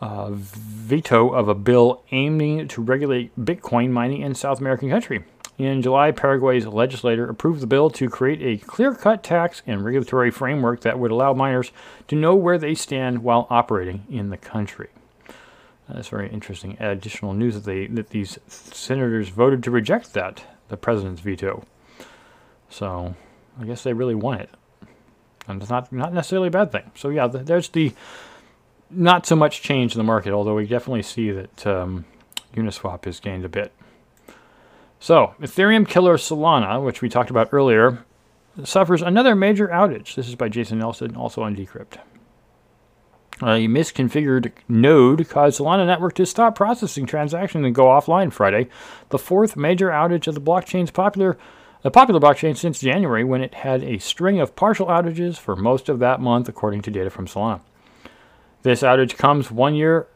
uh, 0.00 0.30
veto 0.32 1.28
of 1.28 1.48
a 1.48 1.54
bill 1.54 2.02
aiming 2.12 2.66
to 2.68 2.80
regulate 2.80 3.38
Bitcoin 3.38 3.90
mining 3.90 4.22
in 4.22 4.34
South 4.34 4.60
American 4.60 4.88
country. 4.88 5.22
In 5.58 5.82
July, 5.82 6.12
Paraguay's 6.12 6.66
legislator 6.66 7.28
approved 7.28 7.60
the 7.60 7.66
bill 7.66 7.90
to 7.90 8.08
create 8.08 8.40
a 8.40 8.64
clear 8.64 8.94
cut 8.94 9.22
tax 9.22 9.60
and 9.66 9.84
regulatory 9.84 10.30
framework 10.30 10.80
that 10.80 10.98
would 10.98 11.10
allow 11.10 11.34
miners 11.34 11.72
to 12.06 12.16
know 12.16 12.34
where 12.36 12.56
they 12.56 12.74
stand 12.74 13.22
while 13.22 13.46
operating 13.50 14.06
in 14.08 14.30
the 14.30 14.36
country. 14.38 14.88
That's 15.90 16.08
very 16.08 16.30
interesting. 16.30 16.78
Additional 16.80 17.34
news 17.34 17.54
that, 17.54 17.64
they, 17.64 17.86
that 17.88 18.10
these 18.10 18.38
senators 18.46 19.28
voted 19.28 19.62
to 19.64 19.70
reject 19.70 20.14
that, 20.14 20.44
the 20.68 20.76
president's 20.78 21.20
veto. 21.20 21.64
So 22.70 23.14
I 23.60 23.64
guess 23.64 23.82
they 23.82 23.92
really 23.92 24.14
want 24.14 24.42
it. 24.42 24.50
And 25.46 25.60
it's 25.62 25.70
not, 25.70 25.92
not 25.92 26.12
necessarily 26.12 26.48
a 26.48 26.52
bad 26.52 26.70
thing. 26.70 26.90
So, 26.94 27.08
yeah, 27.08 27.26
there's 27.26 27.70
the 27.70 27.94
not 28.90 29.26
so 29.26 29.36
much 29.36 29.62
change 29.62 29.94
in 29.94 29.98
the 29.98 30.04
market, 30.04 30.32
although 30.32 30.54
we 30.54 30.66
definitely 30.66 31.02
see 31.02 31.30
that 31.30 31.66
um, 31.66 32.04
Uniswap 32.54 33.04
has 33.04 33.20
gained 33.20 33.44
a 33.44 33.48
bit. 33.48 33.72
So, 35.00 35.34
Ethereum 35.40 35.88
killer 35.88 36.16
Solana, 36.16 36.82
which 36.84 37.02
we 37.02 37.08
talked 37.08 37.30
about 37.30 37.48
earlier, 37.52 38.04
suffers 38.64 39.02
another 39.02 39.34
major 39.34 39.68
outage. 39.68 40.14
This 40.14 40.28
is 40.28 40.34
by 40.34 40.48
Jason 40.48 40.78
Nelson, 40.78 41.16
also 41.16 41.42
on 41.42 41.54
Decrypt. 41.54 41.98
A 43.40 43.68
misconfigured 43.68 44.50
node 44.68 45.28
caused 45.28 45.60
Solana 45.60 45.86
network 45.86 46.14
to 46.14 46.26
stop 46.26 46.56
processing 46.56 47.06
transactions 47.06 47.64
and 47.64 47.74
go 47.74 47.84
offline 47.84 48.32
Friday, 48.32 48.68
the 49.10 49.18
fourth 49.18 49.56
major 49.56 49.90
outage 49.90 50.26
of 50.26 50.34
the 50.34 50.40
blockchain's 50.40 50.90
popular 50.90 51.38
a 51.84 51.90
popular 51.90 52.20
blockchain 52.20 52.56
since 52.56 52.80
January 52.80 53.24
when 53.24 53.40
it 53.40 53.54
had 53.54 53.82
a 53.84 53.98
string 53.98 54.40
of 54.40 54.56
partial 54.56 54.86
outages 54.86 55.38
for 55.38 55.54
most 55.54 55.88
of 55.88 55.98
that 56.00 56.20
month 56.20 56.48
according 56.48 56.82
to 56.82 56.90
data 56.90 57.10
from 57.10 57.26
Solana. 57.26 57.60
This 58.62 58.82
outage 58.82 59.16
comes 59.16 59.50
one 59.50 59.74
year 59.74 60.08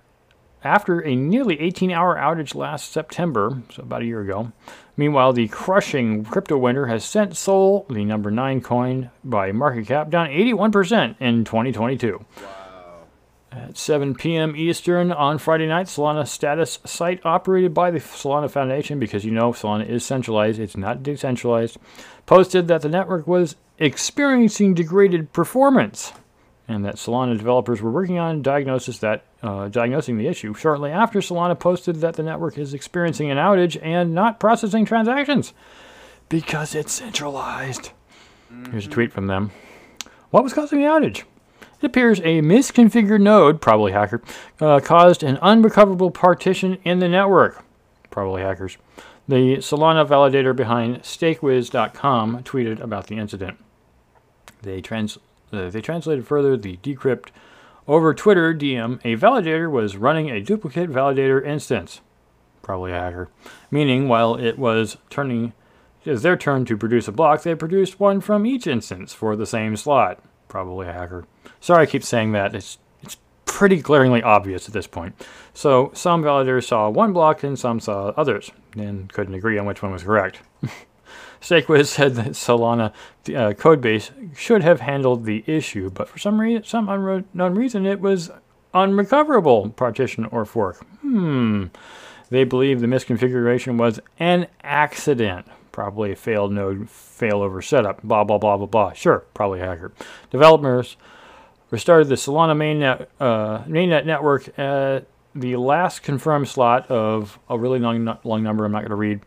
after 0.64 1.00
a 1.00 1.14
nearly 1.14 1.60
18 1.60 1.90
hour 1.90 2.16
outage 2.16 2.54
last 2.54 2.92
September, 2.92 3.62
so 3.72 3.82
about 3.82 4.02
a 4.02 4.06
year 4.06 4.20
ago. 4.20 4.52
Meanwhile, 4.96 5.32
the 5.32 5.48
crushing 5.48 6.24
crypto 6.24 6.56
winter 6.56 6.86
has 6.86 7.04
sent 7.04 7.36
Sol, 7.36 7.86
the 7.88 8.04
number 8.04 8.30
9 8.30 8.60
coin 8.60 9.10
by 9.24 9.52
market 9.52 9.86
cap, 9.86 10.10
down 10.10 10.28
81% 10.28 11.16
in 11.20 11.44
2022. 11.44 12.18
Wow. 12.18 12.61
At 13.54 13.76
7 13.76 14.14
p.m. 14.14 14.56
Eastern 14.56 15.12
on 15.12 15.36
Friday 15.36 15.66
night, 15.66 15.86
Solana 15.86 16.26
status 16.26 16.78
site 16.86 17.20
operated 17.22 17.74
by 17.74 17.90
the 17.90 17.98
Solana 17.98 18.50
Foundation, 18.50 18.98
because 18.98 19.26
you 19.26 19.30
know 19.30 19.52
Solana 19.52 19.86
is 19.86 20.06
centralized, 20.06 20.58
it's 20.58 20.76
not 20.76 21.02
decentralized, 21.02 21.76
posted 22.24 22.66
that 22.68 22.80
the 22.80 22.88
network 22.88 23.26
was 23.26 23.56
experiencing 23.78 24.72
degraded 24.72 25.34
performance 25.34 26.14
and 26.66 26.84
that 26.84 26.94
Solana 26.94 27.36
developers 27.36 27.82
were 27.82 27.90
working 27.90 28.18
on 28.18 28.40
diagnosis 28.40 28.98
that 28.98 29.24
uh, 29.42 29.68
diagnosing 29.68 30.16
the 30.16 30.28
issue. 30.28 30.54
Shortly 30.54 30.90
after, 30.90 31.18
Solana 31.18 31.58
posted 31.58 31.96
that 31.96 32.14
the 32.14 32.22
network 32.22 32.56
is 32.56 32.72
experiencing 32.72 33.30
an 33.30 33.36
outage 33.36 33.78
and 33.82 34.14
not 34.14 34.40
processing 34.40 34.86
transactions 34.86 35.52
because 36.30 36.74
it's 36.74 36.92
centralized. 36.92 37.90
Mm-hmm. 38.50 38.70
Here's 38.70 38.86
a 38.86 38.90
tweet 38.90 39.12
from 39.12 39.26
them. 39.26 39.50
What 40.30 40.42
was 40.42 40.54
causing 40.54 40.78
the 40.78 40.86
outage? 40.86 41.24
It 41.82 41.86
appears 41.86 42.20
a 42.20 42.40
misconfigured 42.42 43.20
node, 43.20 43.60
probably 43.60 43.90
hacker, 43.90 44.22
uh, 44.60 44.78
caused 44.78 45.24
an 45.24 45.36
unrecoverable 45.42 46.12
partition 46.12 46.78
in 46.84 47.00
the 47.00 47.08
network, 47.08 47.64
probably 48.08 48.40
hackers. 48.40 48.78
The 49.26 49.56
Solana 49.56 50.06
validator 50.06 50.54
behind 50.54 51.02
StakeWiz.com 51.02 52.44
tweeted 52.44 52.80
about 52.80 53.08
the 53.08 53.16
incident. 53.16 53.58
They, 54.62 54.80
trans- 54.80 55.18
uh, 55.52 55.70
they 55.70 55.80
translated 55.80 56.24
further 56.24 56.56
the 56.56 56.76
decrypt 56.76 57.30
over 57.88 58.14
Twitter 58.14 58.54
DM. 58.54 59.00
A 59.04 59.16
validator 59.16 59.68
was 59.68 59.96
running 59.96 60.30
a 60.30 60.40
duplicate 60.40 60.88
validator 60.88 61.44
instance, 61.44 62.00
probably 62.62 62.92
a 62.92 63.00
hacker, 63.00 63.28
meaning 63.72 64.06
while 64.06 64.36
it 64.36 64.56
was 64.56 64.98
turning 65.10 65.52
it 66.04 66.10
was 66.10 66.22
their 66.22 66.36
turn 66.36 66.64
to 66.64 66.76
produce 66.76 67.06
a 67.08 67.12
block, 67.12 67.42
they 67.42 67.54
produced 67.54 67.98
one 68.00 68.20
from 68.20 68.44
each 68.46 68.66
instance 68.68 69.12
for 69.12 69.36
the 69.36 69.46
same 69.46 69.76
slot 69.76 70.20
probably 70.52 70.86
a 70.86 70.92
hacker. 70.92 71.24
Sorry 71.60 71.82
I 71.82 71.86
keep 71.86 72.04
saying 72.04 72.32
that. 72.32 72.54
It's 72.54 72.78
it's 73.02 73.16
pretty 73.46 73.80
glaringly 73.80 74.22
obvious 74.22 74.68
at 74.68 74.74
this 74.74 74.86
point. 74.86 75.14
So 75.54 75.90
some 75.94 76.22
validators 76.22 76.68
saw 76.68 76.90
one 76.90 77.14
block 77.14 77.42
and 77.42 77.58
some 77.58 77.80
saw 77.80 78.08
others 78.18 78.50
and 78.76 79.10
couldn't 79.10 79.34
agree 79.34 79.58
on 79.58 79.64
which 79.64 79.82
one 79.82 79.92
was 79.92 80.04
correct. 80.04 80.40
StakeWiz 81.40 81.86
said 81.86 82.14
that 82.14 82.32
Solana 82.32 82.92
uh, 83.28 83.54
codebase 83.54 84.36
should 84.36 84.62
have 84.62 84.80
handled 84.80 85.24
the 85.24 85.42
issue, 85.46 85.90
but 85.90 86.08
for 86.08 86.18
some 86.18 86.40
reason, 86.40 86.62
some 86.62 86.88
unknown 86.88 87.54
reason, 87.56 87.84
it 87.84 88.00
was 88.00 88.30
unrecoverable 88.74 89.70
partition 89.70 90.26
or 90.26 90.44
fork. 90.44 90.84
Hmm. 91.00 91.66
They 92.30 92.44
believe 92.44 92.80
the 92.80 92.86
misconfiguration 92.86 93.76
was 93.76 94.00
an 94.18 94.46
accident 94.62 95.46
probably 95.72 96.12
a 96.12 96.16
failed 96.16 96.52
node 96.52 96.86
failover 96.88 97.64
setup, 97.64 98.02
blah, 98.02 98.24
blah, 98.24 98.38
blah, 98.38 98.56
blah, 98.56 98.66
blah. 98.66 98.92
Sure, 98.92 99.24
probably 99.34 99.58
hacker. 99.58 99.92
Developers 100.30 100.96
restarted 101.70 102.08
the 102.08 102.14
Solana 102.14 102.56
mainnet, 102.56 103.06
uh, 103.18 103.64
mainnet 103.64 104.04
network 104.04 104.56
at 104.58 105.06
the 105.34 105.56
last 105.56 106.02
confirmed 106.02 106.48
slot 106.48 106.90
of 106.90 107.38
a 107.48 107.58
really 107.58 107.78
long, 107.78 108.18
long 108.24 108.42
number 108.42 108.64
I'm 108.64 108.72
not 108.72 108.80
going 108.80 108.90
to 108.90 108.96
read. 108.96 109.20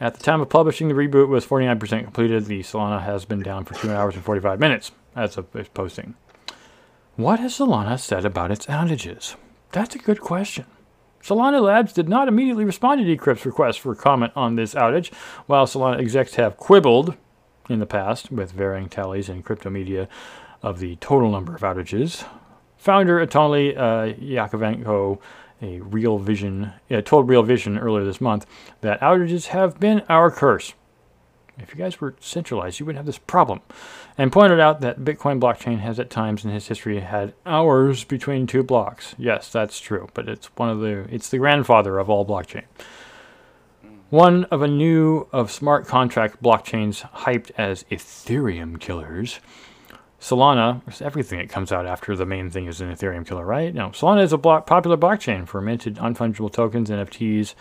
At 0.00 0.14
the 0.14 0.22
time 0.22 0.40
of 0.40 0.48
publishing, 0.48 0.88
the 0.88 0.94
reboot 0.94 1.28
was 1.28 1.46
49% 1.46 2.02
completed. 2.02 2.46
The 2.46 2.60
Solana 2.60 3.02
has 3.02 3.24
been 3.24 3.40
down 3.40 3.64
for 3.64 3.74
2 3.74 3.92
hours 3.92 4.16
and 4.16 4.24
45 4.24 4.58
minutes 4.58 4.90
as 5.14 5.38
of 5.38 5.50
this 5.52 5.68
posting. 5.68 6.14
What 7.16 7.38
has 7.38 7.54
Solana 7.54 7.98
said 7.98 8.24
about 8.24 8.50
its 8.50 8.66
outages? 8.66 9.36
That's 9.70 9.94
a 9.94 9.98
good 9.98 10.20
question. 10.20 10.66
Solana 11.24 11.62
Labs 11.62 11.94
did 11.94 12.06
not 12.06 12.28
immediately 12.28 12.66
respond 12.66 13.00
to 13.00 13.16
Decrypt's 13.16 13.46
request 13.46 13.80
for 13.80 13.94
comment 13.94 14.34
on 14.36 14.56
this 14.56 14.74
outage, 14.74 15.10
while 15.46 15.64
Solana 15.64 15.98
execs 15.98 16.34
have 16.34 16.58
quibbled 16.58 17.16
in 17.70 17.78
the 17.78 17.86
past 17.86 18.30
with 18.30 18.52
varying 18.52 18.90
tallies 18.90 19.30
in 19.30 19.42
crypto 19.42 19.70
media 19.70 20.06
of 20.62 20.80
the 20.80 20.96
total 20.96 21.30
number 21.30 21.54
of 21.54 21.62
outages. 21.62 22.26
Founder 22.76 23.26
Anatoly 23.26 23.74
uh, 23.74 24.14
Yakovenko, 24.20 25.18
a 25.62 25.80
Real 25.80 26.18
Vision, 26.18 26.72
uh, 26.90 27.00
told 27.00 27.26
Real 27.26 27.42
Vision 27.42 27.78
earlier 27.78 28.04
this 28.04 28.20
month 28.20 28.44
that 28.82 29.00
outages 29.00 29.46
have 29.46 29.80
been 29.80 30.02
our 30.10 30.30
curse. 30.30 30.74
If 31.58 31.70
you 31.70 31.76
guys 31.76 32.00
were 32.00 32.14
centralized, 32.20 32.80
you 32.80 32.86
wouldn't 32.86 32.98
have 32.98 33.06
this 33.06 33.18
problem. 33.18 33.60
And 34.18 34.32
pointed 34.32 34.60
out 34.60 34.80
that 34.80 35.00
Bitcoin 35.00 35.40
blockchain 35.40 35.80
has 35.80 36.00
at 36.00 36.10
times 36.10 36.44
in 36.44 36.50
its 36.50 36.68
history 36.68 37.00
had 37.00 37.34
hours 37.46 38.04
between 38.04 38.46
two 38.46 38.62
blocks. 38.62 39.14
Yes, 39.18 39.50
that's 39.50 39.78
true, 39.78 40.08
but 40.14 40.28
it's 40.28 40.46
one 40.56 40.68
of 40.68 40.80
the 40.80 41.06
it's 41.10 41.28
the 41.28 41.38
grandfather 41.38 41.98
of 41.98 42.10
all 42.10 42.26
blockchain. 42.26 42.64
One 44.10 44.44
of 44.44 44.62
a 44.62 44.68
new 44.68 45.26
of 45.32 45.50
smart 45.50 45.86
contract 45.86 46.42
blockchains 46.42 47.08
hyped 47.10 47.50
as 47.56 47.84
Ethereum 47.90 48.78
killers. 48.78 49.40
Solana, 50.20 50.80
everything 51.02 51.38
that 51.38 51.50
comes 51.50 51.70
out 51.70 51.84
after 51.84 52.16
the 52.16 52.24
main 52.24 52.48
thing 52.48 52.66
is 52.66 52.80
an 52.80 52.90
Ethereum 52.90 53.26
killer, 53.26 53.44
right? 53.44 53.74
No, 53.74 53.90
Solana 53.90 54.22
is 54.22 54.32
a 54.32 54.38
block, 54.38 54.66
popular 54.66 54.96
blockchain 54.96 55.46
for 55.46 55.60
minted 55.60 55.96
unfungible 55.96 56.50
tokens, 56.50 56.88
NFTs, 56.88 57.54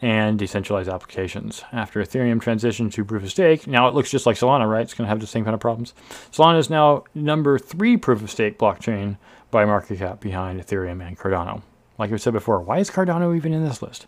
and 0.00 0.38
decentralized 0.38 0.88
applications. 0.88 1.64
After 1.72 2.00
Ethereum 2.00 2.40
transitioned 2.40 2.92
to 2.92 3.04
proof 3.04 3.24
of 3.24 3.30
stake, 3.30 3.66
now 3.66 3.88
it 3.88 3.94
looks 3.94 4.10
just 4.10 4.26
like 4.26 4.36
Solana, 4.36 4.70
right? 4.70 4.82
It's 4.82 4.94
going 4.94 5.06
to 5.06 5.08
have 5.08 5.20
the 5.20 5.26
same 5.26 5.44
kind 5.44 5.54
of 5.54 5.60
problems. 5.60 5.94
Solana 6.30 6.58
is 6.58 6.70
now 6.70 7.04
number 7.14 7.58
three 7.58 7.96
proof 7.96 8.22
of 8.22 8.30
stake 8.30 8.58
blockchain 8.58 9.16
by 9.50 9.64
market 9.64 9.98
cap 9.98 10.20
behind 10.20 10.60
Ethereum 10.60 11.06
and 11.06 11.18
Cardano. 11.18 11.62
Like 11.98 12.12
I 12.12 12.16
said 12.16 12.32
before, 12.32 12.60
why 12.60 12.78
is 12.78 12.90
Cardano 12.90 13.36
even 13.36 13.52
in 13.52 13.64
this 13.64 13.82
list? 13.82 14.06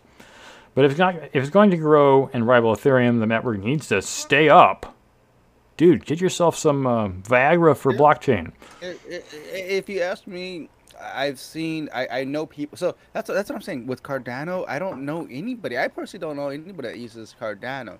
But 0.73 0.85
if 0.85 0.91
it's, 0.91 0.99
not, 0.99 1.15
if 1.15 1.35
it's 1.35 1.49
going 1.49 1.71
to 1.71 1.77
grow 1.77 2.29
and 2.31 2.47
rival 2.47 2.73
Ethereum, 2.73 3.19
the 3.19 3.25
network 3.25 3.59
needs 3.59 3.89
to 3.89 4.01
stay 4.01 4.47
up. 4.47 4.95
Dude, 5.75 6.05
get 6.05 6.21
yourself 6.21 6.55
some 6.55 6.87
uh, 6.87 7.09
Viagra 7.09 7.75
for 7.75 7.91
blockchain. 7.91 8.51
If 8.81 9.89
you 9.89 10.01
ask 10.01 10.27
me, 10.27 10.69
I've 11.01 11.39
seen, 11.39 11.89
I, 11.93 12.07
I 12.19 12.23
know 12.23 12.45
people. 12.45 12.77
So 12.77 12.95
that's 13.13 13.27
that's 13.27 13.49
what 13.49 13.55
I'm 13.55 13.61
saying. 13.61 13.87
With 13.87 14.03
Cardano, 14.03 14.65
I 14.67 14.79
don't 14.79 15.05
know 15.05 15.27
anybody. 15.29 15.77
I 15.77 15.87
personally 15.87 16.21
don't 16.21 16.35
know 16.35 16.49
anybody 16.49 16.89
that 16.89 16.97
uses 16.97 17.35
Cardano. 17.39 17.97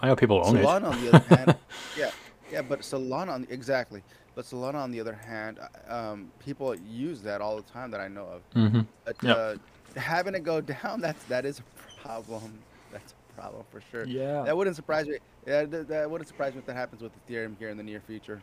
I 0.00 0.08
know 0.08 0.16
people 0.16 0.42
own 0.44 0.54
Solana, 0.54 0.76
it. 0.76 0.84
on 0.84 1.04
the 1.04 1.16
other 1.16 1.36
hand, 1.36 1.56
yeah, 1.98 2.10
yeah, 2.52 2.62
but 2.62 2.80
Solana 2.80 3.30
on 3.30 3.42
the, 3.42 3.52
exactly. 3.52 4.02
But 4.34 4.44
Solana, 4.44 4.76
on 4.76 4.92
the 4.92 5.00
other 5.00 5.14
hand, 5.14 5.58
um, 5.88 6.30
people 6.38 6.74
use 6.76 7.20
that 7.22 7.40
all 7.40 7.56
the 7.56 7.62
time 7.62 7.90
that 7.90 8.00
I 8.00 8.06
know 8.06 8.26
of. 8.26 8.50
Mm-hmm. 8.54 8.80
But 9.04 9.16
yep. 9.22 9.36
uh, 9.36 9.98
having 9.98 10.34
it 10.34 10.44
go 10.44 10.60
down, 10.82 11.00
that's 11.00 11.22
that 11.24 11.44
is 11.44 11.60
a 11.60 12.00
problem. 12.00 12.58
That's 12.92 13.12
a 13.12 13.40
problem 13.40 13.64
for 13.70 13.82
sure. 13.90 14.04
Yeah. 14.04 14.42
That 14.42 14.56
wouldn't 14.56 14.76
surprise 14.76 15.08
me. 15.08 15.18
Yeah, 15.46 15.64
that, 15.64 15.88
that 15.88 16.10
wouldn't 16.10 16.28
surprise 16.28 16.54
me 16.54 16.60
if 16.60 16.66
that 16.66 16.76
happens 16.76 17.02
with 17.02 17.12
Ethereum 17.26 17.58
here 17.58 17.70
in 17.70 17.76
the 17.76 17.82
near 17.82 18.00
future. 18.00 18.40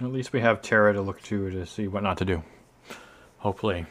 At 0.00 0.12
least 0.12 0.32
we 0.32 0.40
have 0.40 0.62
Terra 0.62 0.92
to 0.92 1.02
look 1.02 1.20
to 1.22 1.50
to 1.50 1.66
see 1.66 1.88
what 1.88 2.02
not 2.02 2.18
to 2.18 2.24
do. 2.24 2.42
Hopefully. 3.42 3.86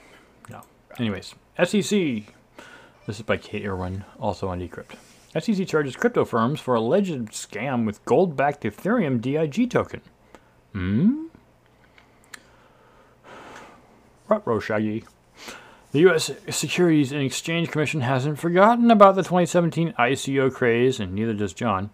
No. 0.50 0.62
Anyways, 0.98 1.36
SEC. 1.58 1.92
This 3.06 3.18
is 3.18 3.22
by 3.22 3.36
Kate 3.36 3.66
Irwin, 3.66 4.06
also 4.18 4.48
on 4.48 4.62
Decrypt. 4.62 4.96
SEC 5.38 5.68
charges 5.68 5.98
crypto 5.98 6.24
firms 6.24 6.62
for 6.62 6.74
alleged 6.74 7.32
scam 7.32 7.86
with 7.86 8.04
gold 8.06 8.38
backed 8.38 8.64
Ethereum 8.64 9.20
DIG 9.20 9.70
token. 9.70 10.02
Hmm? 10.72 11.26
Rutro 14.30 14.62
Shaggy. 14.62 15.04
The 15.92 16.00
U.S. 16.00 16.32
Securities 16.50 17.12
and 17.12 17.22
Exchange 17.22 17.70
Commission 17.72 18.00
hasn't 18.00 18.40
forgotten 18.40 18.90
about 18.90 19.16
the 19.16 19.24
2017 19.24 19.94
ICO 20.00 20.54
craze, 20.54 21.02
and 21.02 21.14
neither 21.14 21.34
does 21.34 21.52
John. 21.52 21.90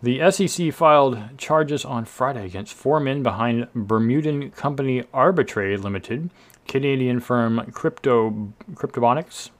The 0.00 0.30
SEC 0.30 0.72
filed 0.72 1.36
charges 1.36 1.84
on 1.84 2.04
Friday 2.04 2.44
against 2.44 2.74
four 2.74 3.00
men 3.00 3.24
behind 3.24 3.66
Bermudan 3.74 4.52
company 4.52 5.02
Arbitrade 5.12 5.82
Limited, 5.82 6.30
Canadian 6.66 7.20
firm 7.20 7.70
Crypto 7.72 8.52
Cryptobonics, 8.74 9.50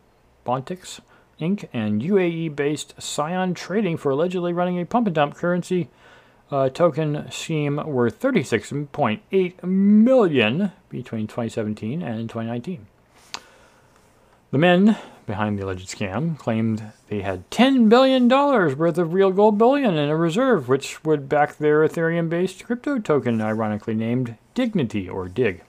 Bontix 0.45 1.01
Inc., 1.41 1.69
and 1.73 2.03
UAE-based 2.03 2.95
Scion 3.01 3.55
Trading 3.55 3.97
for 3.97 4.11
allegedly 4.11 4.53
running 4.53 4.81
a 4.81 4.87
pump 4.87 5.07
and 5.07 5.15
dump 5.15 5.35
currency 5.35 5.89
uh, 6.51 6.69
token 6.69 7.31
scheme 7.31 7.77
worth 7.85 8.21
36.8 8.21 9.65
million 9.65 10.73
between 10.89 11.27
2017 11.27 12.03
and 12.03 12.29
2019. 12.29 12.87
The 14.53 14.59
men 14.59 14.97
behind 15.27 15.59
the 15.59 15.65
alleged 15.65 15.89
scam 15.89 16.39
claimed 16.39 16.93
they 17.09 17.21
had 17.21 17.51
$10 17.51 17.89
billion 17.89 18.29
worth 18.29 18.97
of 18.97 19.13
real 19.13 19.33
gold 19.33 19.59
bullion 19.59 19.97
in 19.97 20.09
a 20.09 20.17
reserve, 20.17 20.69
which 20.69 21.05
would 21.05 21.29
back 21.29 21.57
their 21.57 21.81
Ethereum 21.81 22.29
based 22.29 22.65
crypto 22.65 22.99
token, 22.99 23.43
ironically 23.43 23.95
named 23.95 24.37
Dignity 24.55 25.09
or 25.09 25.29
DIG. 25.29 25.63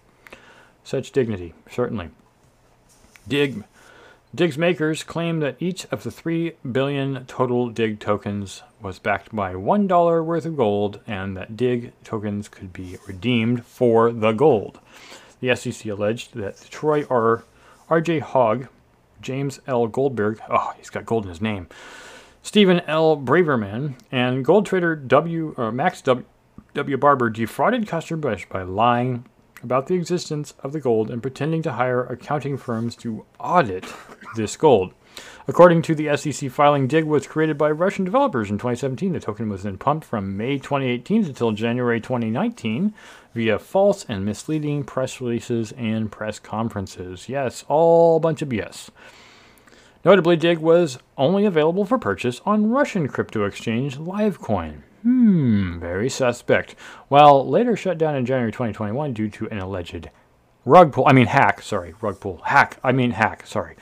Such 0.87 1.11
dignity, 1.11 1.53
certainly. 1.69 2.09
Dig. 3.27 3.65
Dig's 4.33 4.57
makers 4.57 5.03
claim 5.03 5.41
that 5.41 5.57
each 5.59 5.85
of 5.91 6.03
the 6.03 6.11
3 6.11 6.53
billion 6.71 7.25
total 7.25 7.69
Dig 7.69 7.99
tokens 7.99 8.63
was 8.81 8.97
backed 8.97 9.35
by 9.35 9.53
$1 9.53 10.25
worth 10.25 10.45
of 10.45 10.55
gold 10.55 11.01
and 11.05 11.35
that 11.35 11.57
Dig 11.57 11.91
tokens 12.05 12.47
could 12.47 12.71
be 12.71 12.97
redeemed 13.05 13.65
for 13.65 14.11
the 14.11 14.31
gold. 14.31 14.79
The 15.41 15.55
SEC 15.55 15.85
alleged 15.87 16.35
that 16.35 16.67
Troy 16.69 17.05
R. 17.09 17.43
R.J. 17.89 18.19
Hogg, 18.19 18.67
James 19.21 19.59
L. 19.67 19.87
Goldberg, 19.87 20.39
oh, 20.49 20.73
he's 20.77 20.89
got 20.89 21.05
gold 21.05 21.23
in 21.23 21.29
his 21.29 21.41
name, 21.41 21.67
Stephen 22.41 22.79
L. 22.81 23.17
Braverman, 23.17 23.95
and 24.11 24.45
gold 24.45 24.65
trader 24.65 24.95
W. 24.95 25.53
or 25.57 25.71
Max 25.71 26.01
W. 26.01 26.25
W. 26.73 26.97
Barber 26.97 27.29
defrauded 27.29 27.87
customers 27.87 28.45
by 28.49 28.61
lying 28.61 29.25
about 29.63 29.87
the 29.87 29.95
existence 29.95 30.53
of 30.63 30.71
the 30.71 30.79
gold 30.79 31.09
and 31.09 31.21
pretending 31.21 31.61
to 31.63 31.73
hire 31.73 32.03
accounting 32.05 32.57
firms 32.57 32.95
to 32.97 33.25
audit 33.39 33.85
this 34.35 34.55
gold. 34.55 34.93
According 35.47 35.81
to 35.83 35.95
the 35.95 36.15
SEC 36.17 36.51
filing, 36.51 36.87
DIG 36.87 37.05
was 37.05 37.25
created 37.25 37.57
by 37.57 37.71
Russian 37.71 38.05
developers 38.05 38.49
in 38.49 38.57
2017. 38.57 39.13
The 39.13 39.19
token 39.19 39.49
was 39.49 39.63
then 39.63 39.77
pumped 39.77 40.05
from 40.05 40.37
May 40.37 40.57
2018 40.57 41.25
until 41.25 41.53
January 41.53 42.01
2019 42.01 42.93
via 43.33 43.57
false 43.57 44.05
and 44.09 44.25
misleading 44.25 44.83
press 44.83 45.21
releases 45.21 45.71
and 45.71 46.11
press 46.11 46.37
conferences. 46.37 47.29
Yes, 47.29 47.63
all 47.67 48.17
a 48.17 48.19
bunch 48.19 48.41
of 48.41 48.49
BS. 48.49 48.89
Notably, 50.03 50.35
DIG 50.35 50.59
was 50.59 50.99
only 51.17 51.45
available 51.45 51.85
for 51.85 51.97
purchase 51.97 52.41
on 52.45 52.69
Russian 52.69 53.07
crypto 53.07 53.45
exchange 53.45 53.97
Livecoin. 53.97 54.83
Hmm, 55.03 55.79
very 55.79 56.09
suspect. 56.09 56.75
Well, 57.09 57.47
later 57.47 57.75
shut 57.75 57.97
down 57.97 58.15
in 58.15 58.25
January 58.25 58.51
2021 58.51 59.13
due 59.13 59.29
to 59.29 59.47
an 59.49 59.59
alleged 59.59 60.09
rug 60.65 60.91
pull, 60.91 61.05
I 61.07 61.13
mean 61.13 61.27
hack, 61.27 61.61
sorry, 61.61 61.93
rug 62.01 62.19
pull, 62.19 62.41
hack, 62.43 62.77
I 62.83 62.91
mean 62.91 63.11
hack, 63.11 63.47
sorry. 63.47 63.75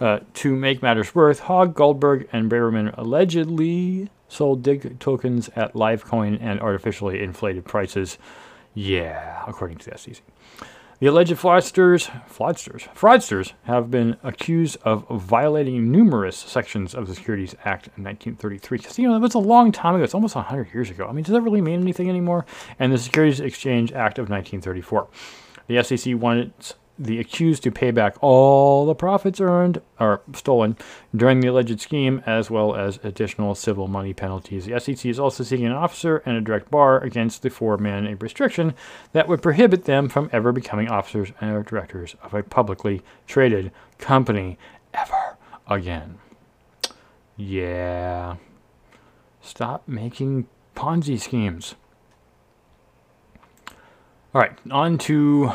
Uh, 0.00 0.20
to 0.34 0.56
make 0.56 0.82
matters 0.82 1.14
worse, 1.14 1.40
Hogg, 1.40 1.74
Goldberg, 1.74 2.28
and 2.32 2.50
Braverman 2.50 2.96
allegedly 2.98 4.10
sold 4.28 4.62
dig 4.62 4.98
tokens 4.98 5.50
at 5.54 5.74
Livecoin 5.74 6.38
and 6.40 6.60
artificially 6.60 7.22
inflated 7.22 7.64
prices. 7.64 8.18
Yeah, 8.74 9.44
according 9.46 9.78
to 9.78 9.90
the 9.90 9.98
SEC. 9.98 10.22
The 11.02 11.08
alleged 11.08 11.32
fraudsters, 11.32 12.08
fraudsters, 12.28 12.82
fraudsters 12.94 13.54
have 13.64 13.90
been 13.90 14.16
accused 14.22 14.76
of 14.84 15.04
violating 15.10 15.90
numerous 15.90 16.36
sections 16.36 16.94
of 16.94 17.08
the 17.08 17.16
Securities 17.16 17.56
Act 17.64 17.88
of 17.88 17.94
1933. 17.94 18.78
Because, 18.78 19.00
you 19.00 19.08
know, 19.08 19.14
that 19.14 19.20
was 19.20 19.34
a 19.34 19.40
long 19.40 19.72
time 19.72 19.96
ago. 19.96 20.04
It's 20.04 20.14
almost 20.14 20.36
100 20.36 20.72
years 20.72 20.90
ago. 20.90 21.08
I 21.08 21.12
mean, 21.12 21.24
does 21.24 21.32
that 21.32 21.40
really 21.40 21.60
mean 21.60 21.80
anything 21.80 22.08
anymore? 22.08 22.46
And 22.78 22.92
the 22.92 22.98
Securities 22.98 23.40
Exchange 23.40 23.90
Act 23.90 24.20
of 24.20 24.30
1934. 24.30 25.08
The 25.66 25.82
SEC 25.82 26.14
wanted 26.14 26.52
the 26.98 27.18
accused 27.18 27.62
to 27.62 27.70
pay 27.70 27.90
back 27.90 28.16
all 28.20 28.86
the 28.86 28.94
profits 28.94 29.40
earned 29.40 29.80
or 29.98 30.20
stolen 30.34 30.76
during 31.16 31.40
the 31.40 31.48
alleged 31.48 31.80
scheme, 31.80 32.22
as 32.26 32.50
well 32.50 32.74
as 32.74 32.98
additional 33.02 33.54
civil 33.54 33.88
money 33.88 34.12
penalties. 34.12 34.66
The 34.66 34.78
SEC 34.78 35.06
is 35.06 35.18
also 35.18 35.42
seeking 35.42 35.66
an 35.66 35.72
officer 35.72 36.18
and 36.26 36.36
a 36.36 36.40
direct 36.40 36.70
bar 36.70 37.02
against 37.02 37.42
the 37.42 37.50
four 37.50 37.78
men, 37.78 38.06
a 38.06 38.16
restriction 38.16 38.74
that 39.12 39.26
would 39.26 39.42
prohibit 39.42 39.84
them 39.84 40.08
from 40.08 40.28
ever 40.32 40.52
becoming 40.52 40.88
officers 40.88 41.32
and 41.40 41.64
directors 41.64 42.14
of 42.22 42.34
a 42.34 42.42
publicly 42.42 43.02
traded 43.26 43.72
company 43.98 44.58
ever 44.92 45.36
again. 45.66 46.18
Yeah. 47.36 48.36
Stop 49.40 49.88
making 49.88 50.46
Ponzi 50.76 51.18
schemes. 51.18 51.74
All 54.34 54.40
right, 54.40 54.56
on 54.70 54.96
to 54.98 55.52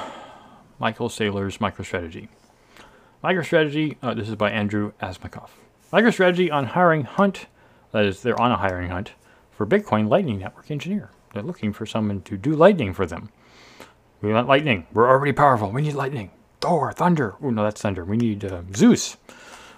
Michael 0.79 1.09
Saylor's 1.09 1.57
MicroStrategy. 1.57 2.27
MicroStrategy, 3.23 3.97
uh, 4.03 4.13
this 4.13 4.29
is 4.29 4.35
by 4.35 4.51
Andrew 4.51 4.91
Asmakov. 5.01 5.49
MicroStrategy 5.91 6.51
on 6.51 6.65
hiring 6.65 7.03
hunt, 7.03 7.47
that 7.91 8.05
is, 8.05 8.21
they're 8.21 8.39
on 8.39 8.51
a 8.51 8.57
hiring 8.57 8.89
hunt 8.89 9.13
for 9.51 9.65
Bitcoin 9.65 10.07
Lightning 10.07 10.39
Network 10.39 10.69
engineer. 10.69 11.09
They're 11.33 11.41
looking 11.41 11.73
for 11.73 11.85
someone 11.85 12.21
to 12.21 12.37
do 12.37 12.55
Lightning 12.55 12.93
for 12.93 13.05
them. 13.05 13.29
We 14.21 14.31
want 14.31 14.47
Lightning. 14.47 14.85
We're 14.93 15.09
already 15.09 15.33
powerful. 15.33 15.71
We 15.71 15.81
need 15.81 15.95
Lightning. 15.95 16.31
Thor, 16.61 16.91
Thunder. 16.91 17.35
Oh, 17.41 17.49
no, 17.49 17.63
that's 17.63 17.81
Thunder. 17.81 18.05
We 18.05 18.17
need 18.17 18.45
uh, 18.45 18.61
Zeus. 18.75 19.17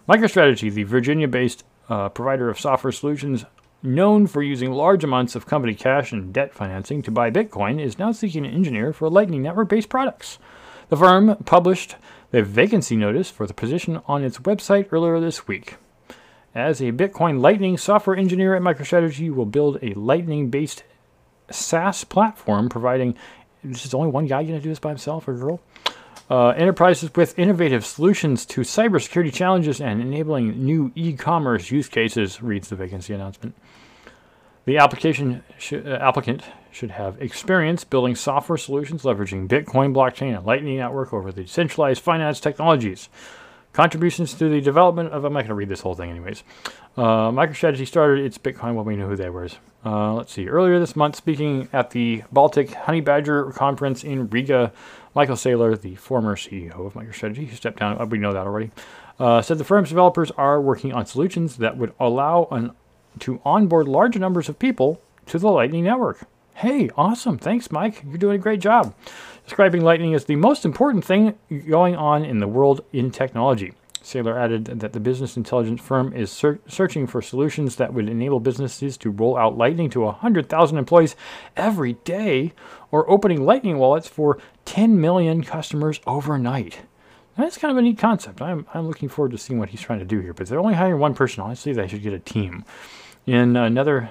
MicroStrategy, 0.08 0.74
the 0.74 0.84
Virginia 0.84 1.28
based 1.28 1.64
uh, 1.88 2.10
provider 2.10 2.50
of 2.50 2.60
software 2.60 2.92
solutions 2.92 3.46
known 3.82 4.28
for 4.28 4.44
using 4.44 4.72
large 4.72 5.04
amounts 5.04 5.36
of 5.36 5.46
company 5.46 5.74
cash 5.74 6.12
and 6.12 6.34
debt 6.34 6.54
financing 6.54 7.02
to 7.02 7.12
buy 7.12 7.32
Bitcoin, 7.32 7.80
is 7.80 7.98
now 7.98 8.12
seeking 8.12 8.46
an 8.46 8.54
engineer 8.54 8.92
for 8.92 9.10
Lightning 9.10 9.42
Network 9.42 9.70
based 9.70 9.88
products. 9.90 10.38
The 10.90 10.98
firm 10.98 11.36
published 11.46 11.98
the 12.32 12.42
vacancy 12.42 12.96
notice 12.96 13.30
for 13.30 13.46
the 13.46 13.54
position 13.54 14.02
on 14.08 14.24
its 14.24 14.40
website 14.40 14.88
earlier 14.92 15.20
this 15.20 15.48
week. 15.48 15.78
As 16.56 16.82
a 16.82 16.92
Bitcoin 16.92 17.42
Lightning 17.42 17.78
software 17.78 18.16
engineer 18.16 18.56
at 18.56 18.64
MicroStrategy, 18.64 19.20
you 19.20 19.36
will 19.36 19.46
build 19.46 19.78
a 19.84 19.94
Lightning 19.94 20.50
based 20.50 20.84
SaaS 21.52 22.04
platform 22.04 22.70
providing. 22.70 23.16
This 23.64 23.86
is 23.86 23.94
only 23.94 24.10
one 24.10 24.26
guy 24.26 24.42
going 24.42 24.56
to 24.56 24.64
do 24.64 24.70
this 24.70 24.80
by 24.80 24.90
himself 24.90 25.28
or 25.28 25.36
girl? 25.36 25.62
Uh, 26.28 26.50
enterprises 26.50 27.14
with 27.16 27.38
innovative 27.38 27.86
solutions 27.86 28.46
to 28.48 28.62
cybersecurity 28.62 29.32
challenges 29.32 29.80
and 29.80 30.02
enabling 30.02 30.64
new 30.64 30.92
e 30.96 31.14
commerce 31.14 31.70
use 31.70 31.88
cases, 31.88 32.42
reads 32.42 32.70
the 32.70 32.76
vacancy 32.76 33.14
announcement. 33.14 33.56
The 34.66 34.78
application 34.78 35.44
sh- 35.60 35.74
uh, 35.74 36.00
applicant 36.02 36.44
should 36.72 36.92
have 36.92 37.22
experience 37.22 37.84
building 37.84 38.16
software 38.16 38.58
solutions 38.58 39.04
leveraging 39.04 39.48
Bitcoin 39.48 39.94
blockchain 39.94 40.36
and 40.36 40.46
Lightning 40.46 40.78
Network 40.78 41.14
over 41.14 41.32
the 41.32 41.44
decentralized 41.44 42.02
finance 42.02 42.40
technologies. 42.40 43.10
Contributions 43.72 44.34
to 44.34 44.50
the 44.50 44.62
development 44.62 45.10
of 45.12 45.24
I'm 45.26 45.34
not 45.34 45.42
going 45.42 45.50
to 45.50 45.54
read 45.54 45.70
this 45.70 45.82
whole 45.82 45.96
thing 45.96 46.10
anyways. 46.10 46.44
Uh, 46.98 47.30
MicroStrategy 47.30 47.88
started 47.88 48.26
its 48.26 48.38
Bitcoin. 48.38 48.74
Well, 48.74 48.84
we 48.84 48.96
know 48.96 49.08
who 49.08 49.16
they 49.16 49.30
were. 49.30 49.48
Uh, 49.86 50.14
let's 50.16 50.34
see. 50.34 50.50
Earlier 50.50 50.80
this 50.80 50.96
month, 50.96 51.16
speaking 51.16 51.70
at 51.72 51.92
the 51.92 52.24
Baltic 52.32 52.74
Honey 52.74 53.02
Badger 53.02 53.52
conference 53.52 54.04
in 54.04 54.28
Riga, 54.28 54.74
Michael 55.14 55.36
Saylor, 55.36 55.80
the 55.80 55.96
former 55.96 56.36
CEO 56.36 56.86
of 56.86 56.94
MicroStrategy, 56.94 57.48
who 57.48 57.56
stepped 57.56 57.80
down, 57.80 58.10
we 58.10 58.18
know 58.18 58.34
that 58.34 58.48
already, 58.48 58.72
uh, 59.20 59.42
said 59.42 59.58
the 59.58 59.64
firm's 59.64 59.90
developers 59.90 60.32
are 60.32 60.60
working 60.60 60.92
on 60.92 61.06
solutions 61.06 61.58
that 61.58 61.78
would 61.78 61.94
allow 62.00 62.48
an, 62.52 62.72
to 63.20 63.40
onboard 63.46 63.88
large 63.88 64.18
numbers 64.18 64.50
of 64.50 64.58
people 64.58 65.00
to 65.28 65.38
the 65.38 65.50
Lightning 65.50 65.84
Network. 65.84 66.28
Hey, 66.60 66.90
awesome. 66.98 67.38
Thanks, 67.38 67.72
Mike. 67.72 68.04
You're 68.06 68.18
doing 68.18 68.36
a 68.36 68.38
great 68.38 68.60
job. 68.60 68.94
Describing 69.46 69.82
Lightning 69.82 70.14
as 70.14 70.26
the 70.26 70.36
most 70.36 70.66
important 70.66 71.06
thing 71.06 71.36
going 71.70 71.96
on 71.96 72.26
in 72.26 72.40
the 72.40 72.50
world 72.50 72.82
in 72.92 73.12
technology. 73.12 73.72
Saylor 74.04 74.38
added 74.38 74.66
that 74.66 74.92
the 74.92 75.00
business 75.00 75.38
intelligence 75.38 75.80
firm 75.80 76.12
is 76.12 76.30
ser- 76.30 76.60
searching 76.68 77.08
for 77.08 77.22
solutions 77.22 77.78
that 77.78 77.94
would 77.94 78.10
enable 78.10 78.42
businesses 78.42 78.98
to 78.98 79.10
roll 79.10 79.38
out 79.38 79.58
Lightning 79.58 79.90
to 79.92 80.02
100,000 80.02 80.78
employees 80.78 81.16
every 81.56 81.94
day 82.04 82.52
or 82.92 83.10
opening 83.10 83.46
Lightning 83.46 83.78
wallets 83.78 84.10
for 84.10 84.38
10 84.66 85.00
million 85.00 85.46
customers 85.46 86.02
overnight. 86.06 86.80
That's 87.38 87.58
kind 87.58 87.72
of 87.72 87.78
a 87.78 87.82
neat 87.82 87.98
concept. 87.98 88.42
I'm, 88.42 88.68
I'm 88.74 88.86
looking 88.86 89.08
forward 89.08 89.32
to 89.32 89.38
seeing 89.38 89.60
what 89.60 89.70
he's 89.70 89.80
trying 89.80 90.00
to 90.00 90.06
do 90.06 90.20
here, 90.20 90.34
but 90.34 90.48
they're 90.48 90.60
only 90.60 90.74
hiring 90.74 91.00
one 91.00 91.14
person. 91.14 91.42
Honestly, 91.42 91.72
they 91.72 91.88
should 91.88 92.04
get 92.04 92.12
a 92.12 92.20
team. 92.20 92.66
In 93.26 93.56
another 93.56 94.10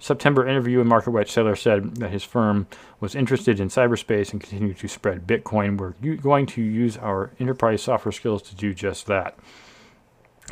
September 0.00 0.48
interview 0.48 0.80
in 0.80 0.88
MarketWatch, 0.88 1.28
Saylor 1.28 1.56
said 1.56 1.96
that 1.96 2.10
his 2.10 2.24
firm 2.24 2.66
was 3.00 3.14
interested 3.14 3.60
in 3.60 3.68
cyberspace 3.68 4.32
and 4.32 4.40
continued 4.40 4.78
to 4.78 4.88
spread 4.88 5.26
Bitcoin. 5.26 5.78
We're 5.78 6.16
going 6.16 6.46
to 6.46 6.62
use 6.62 6.96
our 6.96 7.30
enterprise 7.38 7.82
software 7.82 8.10
skills 8.10 8.40
to 8.44 8.56
do 8.56 8.72
just 8.72 9.06
that. 9.06 9.38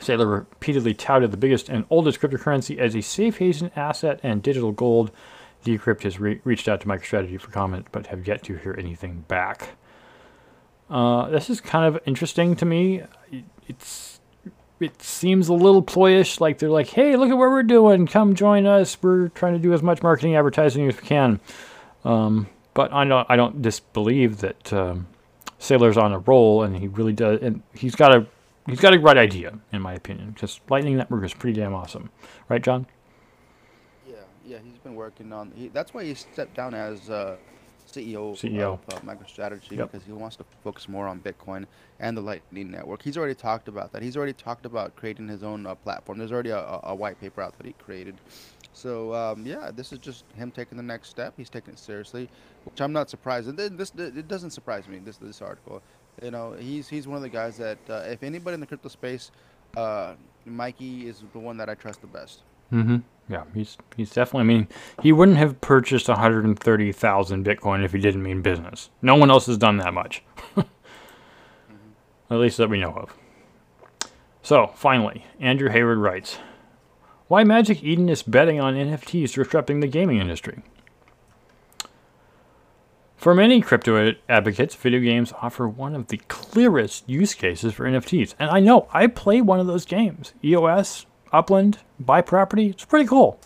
Saylor 0.00 0.30
repeatedly 0.30 0.92
touted 0.92 1.30
the 1.30 1.38
biggest 1.38 1.70
and 1.70 1.86
oldest 1.88 2.20
cryptocurrency 2.20 2.76
as 2.76 2.94
a 2.94 3.00
safe 3.00 3.38
haven 3.38 3.70
asset 3.74 4.20
and 4.22 4.42
digital 4.42 4.70
gold. 4.70 5.10
Decrypt 5.64 6.02
has 6.02 6.20
re- 6.20 6.40
reached 6.44 6.68
out 6.68 6.82
to 6.82 6.86
MicroStrategy 6.86 7.40
for 7.40 7.50
comment, 7.50 7.86
but 7.90 8.08
have 8.08 8.28
yet 8.28 8.42
to 8.44 8.56
hear 8.56 8.76
anything 8.78 9.24
back. 9.28 9.70
Uh, 10.90 11.28
this 11.30 11.50
is 11.50 11.60
kind 11.60 11.86
of 11.86 12.00
interesting 12.06 12.54
to 12.56 12.64
me. 12.66 13.02
It's 13.66 14.17
it 14.80 15.02
seems 15.02 15.48
a 15.48 15.54
little 15.54 15.82
ployish. 15.82 16.40
Like 16.40 16.58
they're 16.58 16.70
like, 16.70 16.88
hey, 16.88 17.16
look 17.16 17.30
at 17.30 17.36
what 17.36 17.50
we're 17.50 17.62
doing. 17.62 18.06
Come 18.06 18.34
join 18.34 18.66
us. 18.66 18.96
We're 19.02 19.28
trying 19.28 19.54
to 19.54 19.58
do 19.58 19.72
as 19.72 19.82
much 19.82 20.02
marketing 20.02 20.36
advertising 20.36 20.88
as 20.88 20.96
we 20.96 21.06
can. 21.06 21.40
Um, 22.04 22.48
but 22.74 22.92
I 22.92 23.04
don't, 23.04 23.26
I 23.28 23.36
don't 23.36 23.60
disbelieve 23.60 24.38
that 24.38 24.72
um, 24.72 25.06
Saylor's 25.60 25.96
on 25.96 26.12
a 26.12 26.18
roll, 26.20 26.62
and 26.62 26.76
he 26.76 26.88
really 26.88 27.12
does. 27.12 27.40
And 27.42 27.62
he's 27.74 27.94
got 27.94 28.14
a, 28.14 28.26
he's 28.66 28.80
got 28.80 28.94
a 28.94 28.98
right 28.98 29.18
idea, 29.18 29.58
in 29.72 29.82
my 29.82 29.94
opinion. 29.94 30.30
Because 30.30 30.60
Lightning 30.68 30.96
Network 30.96 31.24
is 31.24 31.34
pretty 31.34 31.58
damn 31.58 31.74
awesome, 31.74 32.10
right, 32.48 32.62
John? 32.62 32.86
Yeah, 34.06 34.14
yeah. 34.46 34.58
He's 34.64 34.78
been 34.78 34.94
working 34.94 35.32
on. 35.32 35.52
He, 35.56 35.68
that's 35.68 35.92
why 35.92 36.04
he 36.04 36.14
stepped 36.14 36.54
down 36.54 36.74
as. 36.74 37.10
Uh, 37.10 37.36
CEO, 37.88 38.38
CEO. 38.38 38.74
of 38.74 38.94
uh, 38.94 39.00
MicroStrategy 39.00 39.76
yep. 39.76 39.90
because 39.90 40.06
he 40.06 40.12
wants 40.12 40.36
to 40.36 40.44
focus 40.62 40.88
more 40.88 41.08
on 41.08 41.20
Bitcoin 41.20 41.66
and 42.00 42.16
the 42.16 42.20
Lightning 42.20 42.70
Network. 42.70 43.02
He's 43.02 43.16
already 43.16 43.34
talked 43.34 43.68
about 43.68 43.92
that. 43.92 44.02
He's 44.02 44.16
already 44.16 44.32
talked 44.32 44.66
about 44.66 44.94
creating 44.96 45.28
his 45.28 45.42
own 45.42 45.66
uh, 45.66 45.74
platform. 45.74 46.18
There's 46.18 46.32
already 46.32 46.50
a, 46.50 46.80
a, 46.84 46.94
white 46.94 47.20
paper 47.20 47.42
out 47.42 47.56
that 47.56 47.66
he 47.66 47.72
created. 47.72 48.16
So 48.72 49.14
um, 49.14 49.44
yeah, 49.46 49.70
this 49.74 49.92
is 49.92 49.98
just 49.98 50.24
him 50.36 50.50
taking 50.50 50.76
the 50.76 50.82
next 50.82 51.08
step. 51.08 51.34
He's 51.36 51.50
taking 51.50 51.72
it 51.72 51.78
seriously, 51.78 52.28
which 52.64 52.80
I'm 52.80 52.92
not 52.92 53.10
surprised. 53.10 53.48
And 53.48 53.58
this 53.58 53.92
it 53.96 54.28
doesn't 54.28 54.50
surprise 54.50 54.86
me. 54.86 54.98
This 54.98 55.16
this 55.16 55.42
article. 55.42 55.82
You 56.22 56.30
know, 56.30 56.52
he's 56.52 56.88
he's 56.88 57.08
one 57.08 57.16
of 57.16 57.22
the 57.22 57.28
guys 57.28 57.56
that 57.56 57.78
uh, 57.88 58.04
if 58.06 58.22
anybody 58.22 58.54
in 58.54 58.60
the 58.60 58.66
crypto 58.66 58.88
space, 58.88 59.30
uh, 59.76 60.14
Mikey 60.44 61.08
is 61.08 61.24
the 61.32 61.38
one 61.38 61.56
that 61.56 61.68
I 61.68 61.74
trust 61.74 62.00
the 62.00 62.06
best. 62.06 62.42
Mm-hmm. 62.72 62.98
Yeah, 63.28 63.44
he's 63.54 63.76
he's 63.96 64.10
definitely. 64.10 64.40
I 64.40 64.56
mean, 64.58 64.68
he 65.02 65.12
wouldn't 65.12 65.36
have 65.36 65.60
purchased 65.60 66.08
130,000 66.08 67.44
Bitcoin 67.44 67.84
if 67.84 67.92
he 67.92 67.98
didn't 67.98 68.22
mean 68.22 68.40
business. 68.40 68.90
No 69.02 69.16
one 69.16 69.30
else 69.30 69.46
has 69.46 69.58
done 69.58 69.76
that 69.78 69.92
much, 69.92 70.22
at 70.56 70.66
least 72.30 72.56
that 72.56 72.70
we 72.70 72.80
know 72.80 72.92
of. 72.92 73.14
So 74.42 74.68
finally, 74.74 75.26
Andrew 75.40 75.68
Hayward 75.68 75.98
writes, 75.98 76.38
"Why 77.26 77.44
Magic 77.44 77.82
Eden 77.84 78.08
is 78.08 78.22
betting 78.22 78.60
on 78.60 78.74
NFTs 78.74 79.34
disrupting 79.34 79.80
the 79.80 79.86
gaming 79.86 80.18
industry." 80.18 80.62
For 83.18 83.34
many 83.34 83.60
crypto 83.60 84.14
advocates, 84.28 84.76
video 84.76 85.00
games 85.00 85.32
offer 85.42 85.68
one 85.68 85.96
of 85.96 86.06
the 86.06 86.18
clearest 86.28 87.06
use 87.08 87.34
cases 87.34 87.74
for 87.74 87.84
NFTs. 87.84 88.34
And 88.38 88.48
I 88.48 88.60
know 88.60 88.86
I 88.92 89.08
play 89.08 89.40
one 89.40 89.58
of 89.58 89.66
those 89.66 89.84
games. 89.84 90.34
EOS, 90.44 91.04
Upland, 91.32 91.78
Buy 92.00 92.20
Property, 92.20 92.68
it's 92.68 92.84
pretty 92.84 93.06
cool. 93.06 93.40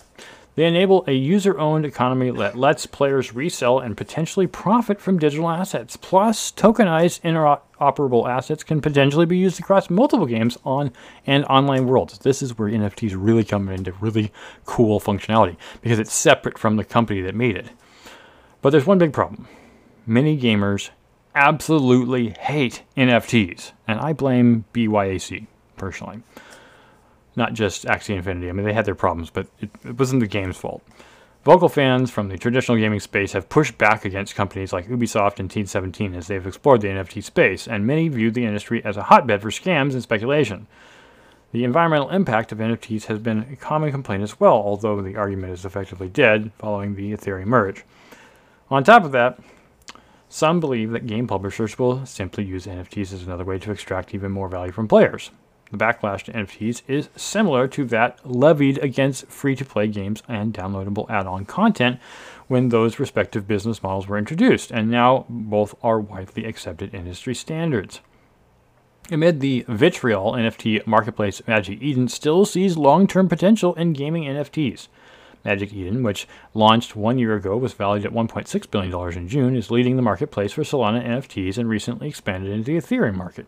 They 0.54 0.66
enable 0.66 1.02
a 1.06 1.12
user 1.12 1.58
owned 1.58 1.86
economy 1.86 2.30
that 2.30 2.58
lets 2.58 2.84
players 2.84 3.34
resell 3.34 3.78
and 3.78 3.96
potentially 3.96 4.46
profit 4.46 5.00
from 5.00 5.18
digital 5.18 5.48
assets. 5.48 5.96
Plus, 5.96 6.52
tokenized 6.52 7.22
interoperable 7.22 8.28
assets 8.28 8.62
can 8.62 8.82
potentially 8.82 9.24
be 9.24 9.38
used 9.38 9.58
across 9.58 9.88
multiple 9.88 10.26
games 10.26 10.58
on 10.62 10.92
and 11.26 11.46
online 11.46 11.86
worlds. 11.86 12.18
This 12.18 12.42
is 12.42 12.58
where 12.58 12.68
NFTs 12.68 13.14
really 13.16 13.44
come 13.44 13.70
into 13.70 13.92
really 13.92 14.30
cool 14.66 15.00
functionality 15.00 15.56
because 15.80 15.98
it's 15.98 16.12
separate 16.12 16.58
from 16.58 16.76
the 16.76 16.84
company 16.84 17.22
that 17.22 17.34
made 17.34 17.56
it. 17.56 17.70
But 18.60 18.70
there's 18.70 18.86
one 18.86 18.98
big 18.98 19.14
problem 19.14 19.48
many 20.06 20.38
gamers 20.38 20.90
absolutely 21.34 22.30
hate 22.40 22.82
NFTs, 22.96 23.72
and 23.86 24.00
I 24.00 24.12
blame 24.12 24.64
BYAC 24.74 25.46
personally. 25.76 26.22
Not 27.36 27.54
just 27.54 27.84
Axie 27.84 28.16
Infinity. 28.16 28.48
I 28.48 28.52
mean, 28.52 28.66
they 28.66 28.72
had 28.72 28.84
their 28.84 28.94
problems, 28.94 29.30
but 29.30 29.46
it, 29.60 29.70
it 29.84 29.98
wasn't 29.98 30.20
the 30.20 30.26
game's 30.26 30.56
fault. 30.56 30.82
Vocal 31.44 31.68
fans 31.68 32.10
from 32.10 32.28
the 32.28 32.38
traditional 32.38 32.78
gaming 32.78 33.00
space 33.00 33.32
have 33.32 33.48
pushed 33.48 33.76
back 33.76 34.04
against 34.04 34.36
companies 34.36 34.72
like 34.72 34.86
Ubisoft 34.86 35.40
and 35.40 35.50
Team 35.50 35.66
17 35.66 36.14
as 36.14 36.28
they've 36.28 36.46
explored 36.46 36.80
the 36.80 36.88
NFT 36.88 37.24
space, 37.24 37.66
and 37.66 37.86
many 37.86 38.08
view 38.08 38.30
the 38.30 38.44
industry 38.44 38.84
as 38.84 38.96
a 38.96 39.04
hotbed 39.04 39.42
for 39.42 39.50
scams 39.50 39.92
and 39.92 40.02
speculation. 40.02 40.68
The 41.50 41.64
environmental 41.64 42.10
impact 42.10 42.52
of 42.52 42.58
NFTs 42.58 43.06
has 43.06 43.18
been 43.18 43.40
a 43.52 43.56
common 43.56 43.90
complaint 43.90 44.22
as 44.22 44.38
well, 44.38 44.54
although 44.54 45.02
the 45.02 45.16
argument 45.16 45.52
is 45.52 45.64
effectively 45.64 46.08
dead 46.08 46.52
following 46.58 46.94
the 46.94 47.12
Ethereum 47.12 47.46
merge. 47.46 47.84
On 48.70 48.84
top 48.84 49.04
of 49.04 49.12
that, 49.12 49.38
some 50.28 50.60
believe 50.60 50.92
that 50.92 51.06
game 51.06 51.26
publishers 51.26 51.78
will 51.78 52.06
simply 52.06 52.44
use 52.44 52.66
NFTs 52.66 53.12
as 53.12 53.24
another 53.24 53.44
way 53.44 53.58
to 53.58 53.72
extract 53.72 54.14
even 54.14 54.30
more 54.30 54.48
value 54.48 54.72
from 54.72 54.88
players. 54.88 55.30
The 55.72 55.78
backlash 55.78 56.24
to 56.24 56.32
NFTs 56.32 56.82
is 56.86 57.08
similar 57.16 57.66
to 57.68 57.86
that 57.86 58.18
levied 58.30 58.76
against 58.78 59.26
free 59.28 59.56
to 59.56 59.64
play 59.64 59.88
games 59.88 60.22
and 60.28 60.52
downloadable 60.52 61.08
add 61.08 61.26
on 61.26 61.46
content 61.46 61.98
when 62.46 62.68
those 62.68 62.98
respective 62.98 63.48
business 63.48 63.82
models 63.82 64.06
were 64.06 64.18
introduced, 64.18 64.70
and 64.70 64.90
now 64.90 65.24
both 65.30 65.74
are 65.82 65.98
widely 65.98 66.44
accepted 66.44 66.94
industry 66.94 67.34
standards. 67.34 68.00
Amid 69.10 69.40
the 69.40 69.64
vitriol, 69.66 70.32
NFT 70.32 70.86
marketplace 70.86 71.40
Magic 71.46 71.80
Eden 71.80 72.06
still 72.08 72.44
sees 72.44 72.76
long 72.76 73.06
term 73.06 73.26
potential 73.26 73.74
in 73.74 73.94
gaming 73.94 74.24
NFTs. 74.24 74.88
Magic 75.42 75.72
Eden, 75.72 76.02
which 76.02 76.28
launched 76.52 76.94
one 76.94 77.18
year 77.18 77.34
ago, 77.34 77.56
was 77.56 77.72
valued 77.72 78.04
at 78.04 78.12
$1.6 78.12 78.70
billion 78.70 79.18
in 79.18 79.28
June, 79.28 79.56
is 79.56 79.70
leading 79.70 79.96
the 79.96 80.02
marketplace 80.02 80.52
for 80.52 80.62
Solana 80.62 81.04
NFTs 81.04 81.56
and 81.56 81.68
recently 81.68 82.08
expanded 82.08 82.52
into 82.52 82.72
the 82.72 82.76
Ethereum 82.76 83.14
market. 83.14 83.46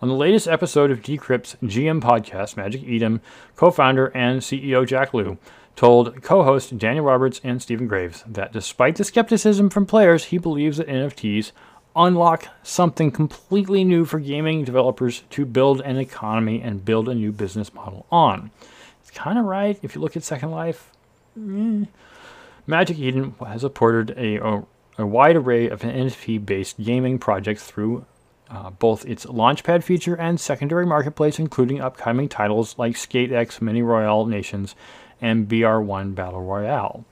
On 0.00 0.06
the 0.06 0.14
latest 0.14 0.46
episode 0.46 0.92
of 0.92 1.02
Decrypt's 1.02 1.56
GM 1.60 2.00
podcast, 2.00 2.56
Magic 2.56 2.84
Eden 2.84 3.20
co 3.56 3.72
founder 3.72 4.06
and 4.14 4.40
CEO 4.40 4.86
Jack 4.86 5.12
Lu 5.12 5.38
told 5.74 6.22
co 6.22 6.44
host 6.44 6.78
Daniel 6.78 7.04
Roberts 7.04 7.40
and 7.42 7.60
Stephen 7.60 7.88
Graves 7.88 8.22
that 8.24 8.52
despite 8.52 8.94
the 8.94 9.02
skepticism 9.02 9.70
from 9.70 9.86
players, 9.86 10.26
he 10.26 10.38
believes 10.38 10.76
that 10.76 10.86
NFTs 10.86 11.50
unlock 11.96 12.46
something 12.62 13.10
completely 13.10 13.82
new 13.82 14.04
for 14.04 14.20
gaming 14.20 14.62
developers 14.62 15.24
to 15.30 15.44
build 15.44 15.80
an 15.80 15.96
economy 15.96 16.62
and 16.62 16.84
build 16.84 17.08
a 17.08 17.14
new 17.14 17.32
business 17.32 17.74
model 17.74 18.06
on. 18.12 18.52
It's 19.00 19.10
kind 19.10 19.36
of 19.36 19.46
right 19.46 19.80
if 19.82 19.96
you 19.96 20.00
look 20.00 20.16
at 20.16 20.22
Second 20.22 20.52
Life. 20.52 20.92
Magic 21.34 22.98
Eden 23.00 23.34
has 23.44 23.62
supported 23.62 24.10
a, 24.16 24.36
a, 24.36 24.64
a 24.98 25.06
wide 25.06 25.34
array 25.34 25.68
of 25.68 25.80
NFT 25.80 26.46
based 26.46 26.78
gaming 26.80 27.18
projects 27.18 27.64
through 27.64 28.04
uh, 28.50 28.70
both 28.70 29.06
its 29.06 29.26
Launchpad 29.26 29.82
feature 29.82 30.14
and 30.16 30.40
secondary 30.40 30.86
marketplace, 30.86 31.38
including 31.38 31.80
upcoming 31.80 32.28
titles 32.28 32.78
like 32.78 32.96
Skate 32.96 33.32
X 33.32 33.60
Mini 33.60 33.82
Royale 33.82 34.26
Nations 34.26 34.74
and 35.20 35.48
BR1 35.48 36.14
Battle 36.14 36.42
Royale. 36.42 37.04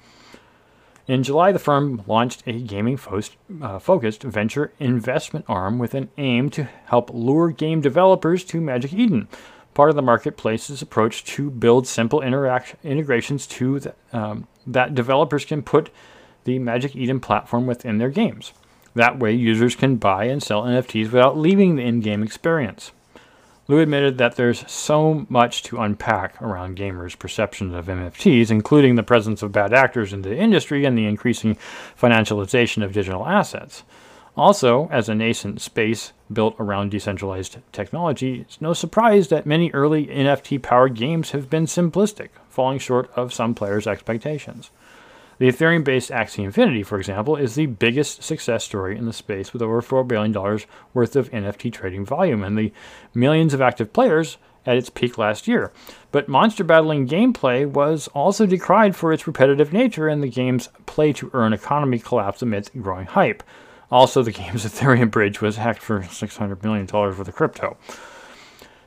In 1.07 1.23
July, 1.23 1.53
the 1.53 1.59
firm 1.61 2.03
launched 2.07 2.43
a 2.47 2.61
gaming 2.61 2.99
uh, 3.63 3.79
focused 3.79 4.23
venture 4.25 4.73
investment 4.81 5.45
arm 5.49 5.79
with 5.79 5.95
an 5.95 6.11
aim 6.19 6.51
to 6.51 6.65
help 6.87 7.11
lure 7.13 7.51
game 7.51 7.81
developers 7.81 8.43
to 8.45 8.61
Magic 8.61 8.93
Eden 8.93 9.29
part 9.77 9.91
of 9.91 9.95
the 9.95 10.03
marketplace's 10.03 10.81
approach 10.81 11.23
to 11.23 11.51
build 11.51 11.87
simple 11.87 12.23
integrations 12.23 13.47
to 13.47 13.79
the, 13.79 13.95
um, 14.11 14.49
that 14.67 14.95
developers 14.95 15.45
can 15.45 15.63
put 15.63 15.91
the 16.45 16.59
Magic 16.59 16.97
Eden 16.97 17.21
platform 17.21 17.67
within 17.67 17.99
their 17.99 18.09
games. 18.09 18.55
That 18.97 19.19
way, 19.19 19.33
users 19.33 19.77
can 19.77 19.97
buy 19.97 20.25
and 20.25 20.43
sell 20.43 20.63
NFTs 20.63 21.13
without 21.13 21.37
leaving 21.37 21.77
the 21.77 21.83
in 21.83 22.01
game 22.01 22.23
experience. 22.23 22.93
Lu 23.69 23.79
admitted 23.79 24.17
that 24.17 24.37
there's 24.37 24.65
so 24.71 25.27
much 25.29 25.63
to 25.65 25.83
unpack 25.83 26.41
around 26.41 26.79
gamers' 26.79 27.19
perceptions 27.19 27.75
of 27.75 27.89
NFTs, 27.89 28.51
including 28.51 28.95
the 28.95 29.03
presence 29.03 29.43
of 29.43 29.53
bad 29.53 29.75
actors 29.75 30.15
in 30.15 30.23
the 30.23 30.35
industry 30.35 30.87
and 30.87 30.97
the 30.97 31.05
increasing 31.05 31.59
financialization 32.01 32.83
of 32.83 32.95
digital 32.95 33.27
assets. 33.27 33.83
Also, 34.35 34.89
as 34.91 35.11
a 35.11 35.15
nascent 35.15 35.61
space 35.61 36.15
built 36.33 36.57
around 36.59 36.91
decentralized 36.91 37.59
technology, 37.73 38.41
it's 38.41 38.63
no 38.63 38.73
surprise 38.73 39.29
that 39.29 39.45
many 39.45 39.71
early 39.73 40.07
NFT 40.07 40.63
powered 40.63 40.95
games 40.95 41.33
have 41.33 41.51
been 41.51 41.67
simplistic, 41.67 42.31
falling 42.49 42.79
short 42.79 43.11
of 43.15 43.35
some 43.35 43.55
players' 43.55 43.87
expectations. 43.87 44.71
The 45.39 45.49
Ethereum 45.49 45.85
based 45.85 46.11
Axie 46.11 46.45
Infinity, 46.45 46.83
for 46.83 46.99
example, 46.99 47.37
is 47.37 47.55
the 47.55 47.67
biggest 47.67 48.23
success 48.23 48.65
story 48.65 48.97
in 48.97 49.05
the 49.05 49.13
space 49.13 49.53
with 49.53 49.61
over 49.61 49.83
$4 49.83 50.07
billion 50.09 50.33
worth 50.95 51.15
of 51.15 51.31
NFT 51.31 51.73
trading 51.73 52.07
volume 52.07 52.43
and 52.43 52.57
the 52.57 52.73
millions 53.15 53.53
of 53.53 53.61
active 53.61 53.93
players 53.93 54.39
at 54.65 54.79
its 54.79 54.89
peak 54.89 55.19
last 55.19 55.47
year. 55.47 55.73
But 56.11 56.29
monster 56.29 56.65
battling 56.65 57.07
gameplay 57.07 57.67
was 57.67 58.09
also 58.09 58.47
decried 58.47 58.97
for 58.97 59.13
its 59.13 59.27
repetitive 59.27 59.73
nature, 59.73 60.09
and 60.09 60.23
the 60.23 60.29
game's 60.29 60.69
play 60.87 61.13
to 61.15 61.31
earn 61.35 61.53
economy 61.53 61.99
collapsed 61.99 62.43
amidst 62.43 62.81
growing 62.81 63.07
hype. 63.07 63.43
Also, 63.91 64.23
the 64.23 64.33
game's 64.33 64.65
Ethereum 64.67 65.11
bridge 65.11 65.41
was 65.41 65.57
hacked 65.57 65.83
for 65.83 66.01
$600 66.01 66.63
million 66.63 66.87
worth 66.87 67.29
of 67.29 67.35
crypto, 67.35 67.77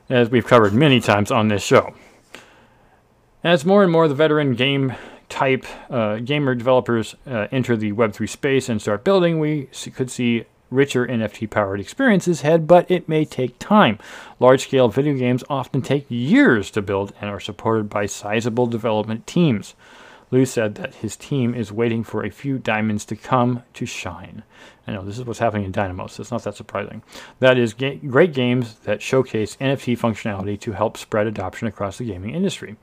as 0.10 0.30
we've 0.30 0.48
covered 0.48 0.74
many 0.74 1.00
times 1.00 1.32
on 1.32 1.48
this 1.48 1.64
show. 1.64 1.94
As 3.44 3.64
more 3.64 3.84
and 3.84 3.92
more 3.92 4.08
the 4.08 4.16
veteran 4.16 4.56
game 4.56 4.96
type 5.30 5.66
uh, 5.90 6.18
gamer 6.18 6.56
developers 6.56 7.16
uh, 7.26 7.48
enter 7.52 7.78
the 7.78 7.94
Web3 7.94 8.28
space 8.28 8.68
and 8.68 8.82
start 8.82 9.04
building, 9.04 9.40
we 9.40 9.70
could 9.96 10.12
see 10.12 10.46
richer 10.72 11.08
NFT 11.08 11.50
powered 11.50 11.80
experiences 11.80 12.42
ahead, 12.42 12.68
but 12.68 12.90
it 12.90 13.10
may 13.10 13.26
take 13.26 13.58
time. 13.60 13.98
Large 14.40 14.64
scale 14.64 14.88
video 14.88 15.14
games 15.14 15.44
often 15.50 15.82
take 15.82 16.06
years 16.10 16.70
to 16.72 16.82
build 16.82 17.14
and 17.22 17.30
are 17.30 17.40
supported 17.40 17.90
by 17.90 18.06
sizable 18.06 18.68
development 18.68 19.26
teams. 19.26 19.76
Lu 20.32 20.46
said 20.46 20.76
that 20.76 20.96
his 20.96 21.16
team 21.16 21.56
is 21.56 21.72
waiting 21.72 22.04
for 22.04 22.24
a 22.24 22.30
few 22.30 22.60
diamonds 22.60 23.04
to 23.06 23.16
come 23.16 23.64
to 23.74 23.86
shine. 23.86 24.44
I 24.86 24.92
know 24.92 25.04
this 25.04 25.18
is 25.18 25.26
what's 25.26 25.40
happening 25.40 25.66
in 25.66 25.72
Dynamo, 25.72 26.08
so 26.08 26.22
it's 26.22 26.32
not 26.32 26.44
that 26.44 26.56
surprising. 26.56 27.02
That 27.40 27.58
is 27.58 27.74
ga- 27.74 27.98
great 27.98 28.34
games 28.34 28.76
that 28.80 29.02
showcase 29.02 29.58
NFT 29.58 29.98
functionality 29.98 30.60
to 30.62 30.74
help 30.74 30.98
spread 30.98 31.26
adoption 31.26 31.68
across 31.68 31.98
the 31.98 32.06
gaming 32.06 32.36
industry. 32.36 32.76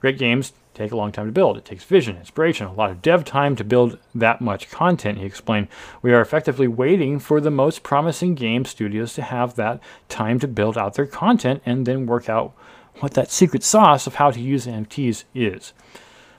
Great 0.00 0.18
games 0.18 0.52
take 0.74 0.92
a 0.92 0.96
long 0.96 1.12
time 1.12 1.26
to 1.26 1.32
build. 1.32 1.56
It 1.56 1.64
takes 1.64 1.84
vision, 1.84 2.16
inspiration, 2.16 2.66
a 2.66 2.72
lot 2.72 2.90
of 2.90 3.02
dev 3.02 3.24
time 3.24 3.56
to 3.56 3.64
build 3.64 3.98
that 4.14 4.40
much 4.40 4.70
content, 4.70 5.18
he 5.18 5.24
explained. 5.24 5.68
We 6.00 6.12
are 6.12 6.20
effectively 6.20 6.68
waiting 6.68 7.18
for 7.18 7.40
the 7.40 7.50
most 7.50 7.82
promising 7.82 8.34
game 8.34 8.64
studios 8.64 9.14
to 9.14 9.22
have 9.22 9.54
that 9.56 9.80
time 10.08 10.38
to 10.40 10.48
build 10.48 10.78
out 10.78 10.94
their 10.94 11.06
content 11.06 11.62
and 11.66 11.86
then 11.86 12.06
work 12.06 12.28
out 12.28 12.52
what 13.00 13.14
that 13.14 13.30
secret 13.30 13.62
sauce 13.62 14.06
of 14.06 14.16
how 14.16 14.30
to 14.30 14.40
use 14.40 14.66
NFTs 14.66 15.24
is. 15.34 15.72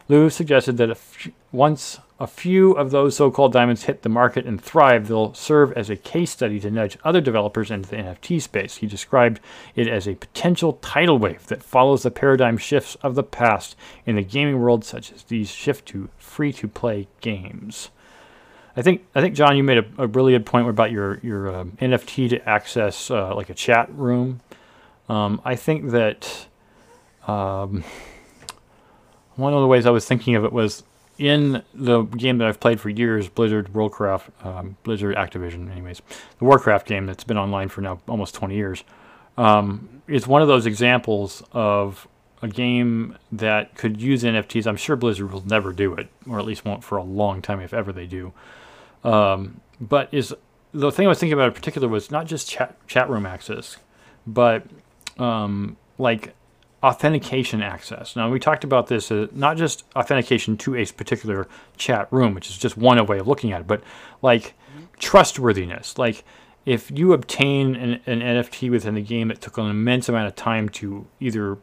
Lu 0.08 0.30
suggested 0.30 0.78
that 0.78 0.90
if 0.90 1.30
once 1.52 2.00
a 2.24 2.28
few 2.28 2.72
of 2.72 2.92
those 2.92 3.18
so 3.18 3.30
called 3.30 3.52
diamonds 3.52 3.84
hit 3.84 4.02
the 4.02 4.08
market 4.08 4.46
and 4.46 4.60
thrive, 4.62 5.10
they'll 5.10 5.34
serve 5.34 5.74
as 5.74 5.90
a 5.90 5.98
case 5.98 6.32
study 6.32 6.58
to 6.58 6.72
nudge 6.72 6.98
other 7.04 7.20
developers 7.20 7.70
into 7.70 7.90
the 7.90 7.98
NFT 7.98 8.42
space. 8.42 8.78
He 8.78 8.88
described 8.88 9.42
it 9.76 9.90
as 9.90 10.08
a 10.08 10.16
potential 10.16 10.80
tidal 10.82 11.20
wave 11.20 11.46
that 11.48 11.62
follows 11.62 12.04
the 12.04 12.12
paradigm 12.12 12.58
shifts 12.58 12.96
of 13.04 13.16
the 13.16 13.24
past 13.24 13.76
in 14.06 14.16
the 14.16 14.24
gaming 14.24 14.62
world, 14.62 14.86
such 14.86 15.12
as 15.12 15.24
these 15.24 15.52
shift 15.52 15.86
to 15.88 16.08
free 16.18 16.54
to 16.54 16.70
play 16.70 17.10
games. 17.20 17.90
I 18.78 18.82
think 18.82 19.06
I 19.14 19.20
think 19.20 19.36
John, 19.36 19.58
you 19.58 19.64
made 19.64 19.80
a, 19.80 19.86
a 19.98 20.08
really 20.08 20.32
good 20.32 20.46
point 20.46 20.70
about 20.70 20.92
your 20.92 21.20
your 21.20 21.54
uh, 21.54 21.66
NFT 21.82 22.30
to 22.30 22.50
access 22.50 23.12
uh, 23.12 23.36
like 23.36 23.50
a 23.50 23.54
chat 23.54 23.94
room. 23.94 24.40
Um, 25.10 25.42
I 25.44 25.58
think 25.58 25.92
that 25.92 26.48
um, 27.28 27.84
one 29.36 29.54
of 29.54 29.60
the 29.60 29.68
ways 29.68 29.86
I 29.86 29.92
was 29.92 30.06
thinking 30.06 30.36
of 30.36 30.46
it 30.46 30.54
was 30.54 30.84
in 31.18 31.64
the 31.74 32.04
game 32.04 32.40
that 32.40 32.48
I've 32.48 32.60
played 32.60 32.80
for 32.80 32.90
years, 32.90 33.30
Blizzard, 33.30 33.72
Worldcraft, 33.74 34.46
um, 34.46 34.78
Blizzard, 34.84 35.16
Activision, 35.16 35.72
anyways, 35.72 36.02
the 36.40 36.46
Warcraft 36.46 36.88
game 36.88 37.06
that's 37.06 37.24
been 37.24 37.38
online 37.38 37.70
for 37.70 37.82
now 37.82 38.00
almost 38.08 38.36
20 38.36 38.56
years. 38.56 38.84
Um, 39.38 40.02
one 40.26 40.42
of 40.42 40.48
those 40.48 40.66
examples 40.66 41.44
of 41.52 42.08
a 42.42 42.48
game 42.48 43.18
that 43.32 43.76
could 43.76 44.02
use 44.02 44.24
NFTs. 44.24 44.68
I'm 44.68 44.76
sure 44.76 44.96
Blizzard 44.96 45.32
will 45.32 45.46
never 45.46 45.72
do 45.72 45.94
it, 45.94 46.10
or 46.30 46.40
at 46.40 46.46
least 46.46 46.66
won't 46.66 46.84
for 46.84 46.98
a 46.98 47.04
long 47.04 47.42
time, 47.42 47.62
if 47.62 47.74
ever 47.74 47.94
they 47.94 48.06
do. 48.06 48.34
Um, 49.04 49.62
but 49.80 50.10
is 50.12 50.34
the 50.74 50.92
thing 50.92 51.06
I 51.06 51.10
was 51.10 51.20
thinking 51.20 51.34
about 51.34 51.48
in 51.48 51.54
particular 51.54 51.88
was 51.88 52.12
not 52.12 52.26
just 52.26 52.50
chat 52.50 52.76
chat 52.88 53.10
room 53.10 53.26
access, 53.26 53.78
but 54.28 54.66
um, 55.18 55.78
like 55.98 56.34
authentication 56.84 57.62
access. 57.62 58.16
Now 58.16 58.30
we 58.30 58.40
talked 58.40 58.64
about 58.64 58.88
this, 58.88 59.10
uh, 59.10 59.28
not 59.32 59.58
just 59.58 59.86
authentication 59.96 60.58
to 60.58 60.76
a 60.76 60.86
particular 60.86 61.48
chat 61.78 62.08
room, 62.12 62.34
which 62.36 62.50
is 62.50 62.58
just 62.58 62.78
one 62.78 63.04
way 63.06 63.20
of 63.20 63.28
looking 63.28 63.54
at 63.54 63.62
it, 63.62 63.68
but 63.68 63.82
like 64.22 64.54
trustworthiness. 65.00 65.98
Like 65.98 66.26
if 66.66 66.92
you 66.92 67.14
obtain 67.14 67.76
an, 67.76 68.02
an 68.06 68.20
NFT 68.20 68.70
within 68.70 68.96
the 68.96 69.02
game 69.02 69.30
that 69.30 69.42
took 69.42 69.58
an 69.58 69.70
immense 69.70 70.10
amount 70.10 70.28
of 70.28 70.36
time 70.36 70.70
to 70.70 71.08
either 71.20 71.58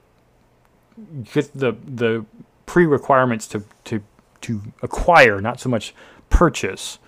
get 1.33 1.53
the 1.55 1.77
the 1.85 2.25
pre-requirements 2.67 3.47
to 3.49 3.65
to 3.85 4.03
to 4.43 4.63
acquire, 4.83 5.41
not 5.41 5.61
so 5.61 5.69
much 5.69 5.95
purchase, 6.31 6.99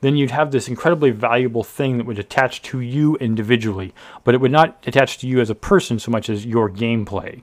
then 0.00 0.16
you'd 0.16 0.30
have 0.30 0.50
this 0.50 0.68
incredibly 0.68 1.10
valuable 1.10 1.62
thing 1.62 1.98
that 1.98 2.06
would 2.06 2.18
attach 2.18 2.62
to 2.62 2.80
you 2.80 3.16
individually, 3.16 3.92
but 4.24 4.34
it 4.34 4.40
would 4.40 4.52
not 4.52 4.82
attach 4.86 5.18
to 5.18 5.26
you 5.26 5.40
as 5.40 5.50
a 5.50 5.54
person 5.54 5.98
so 5.98 6.10
much 6.10 6.30
as 6.30 6.46
your 6.46 6.70
gameplay. 6.70 7.42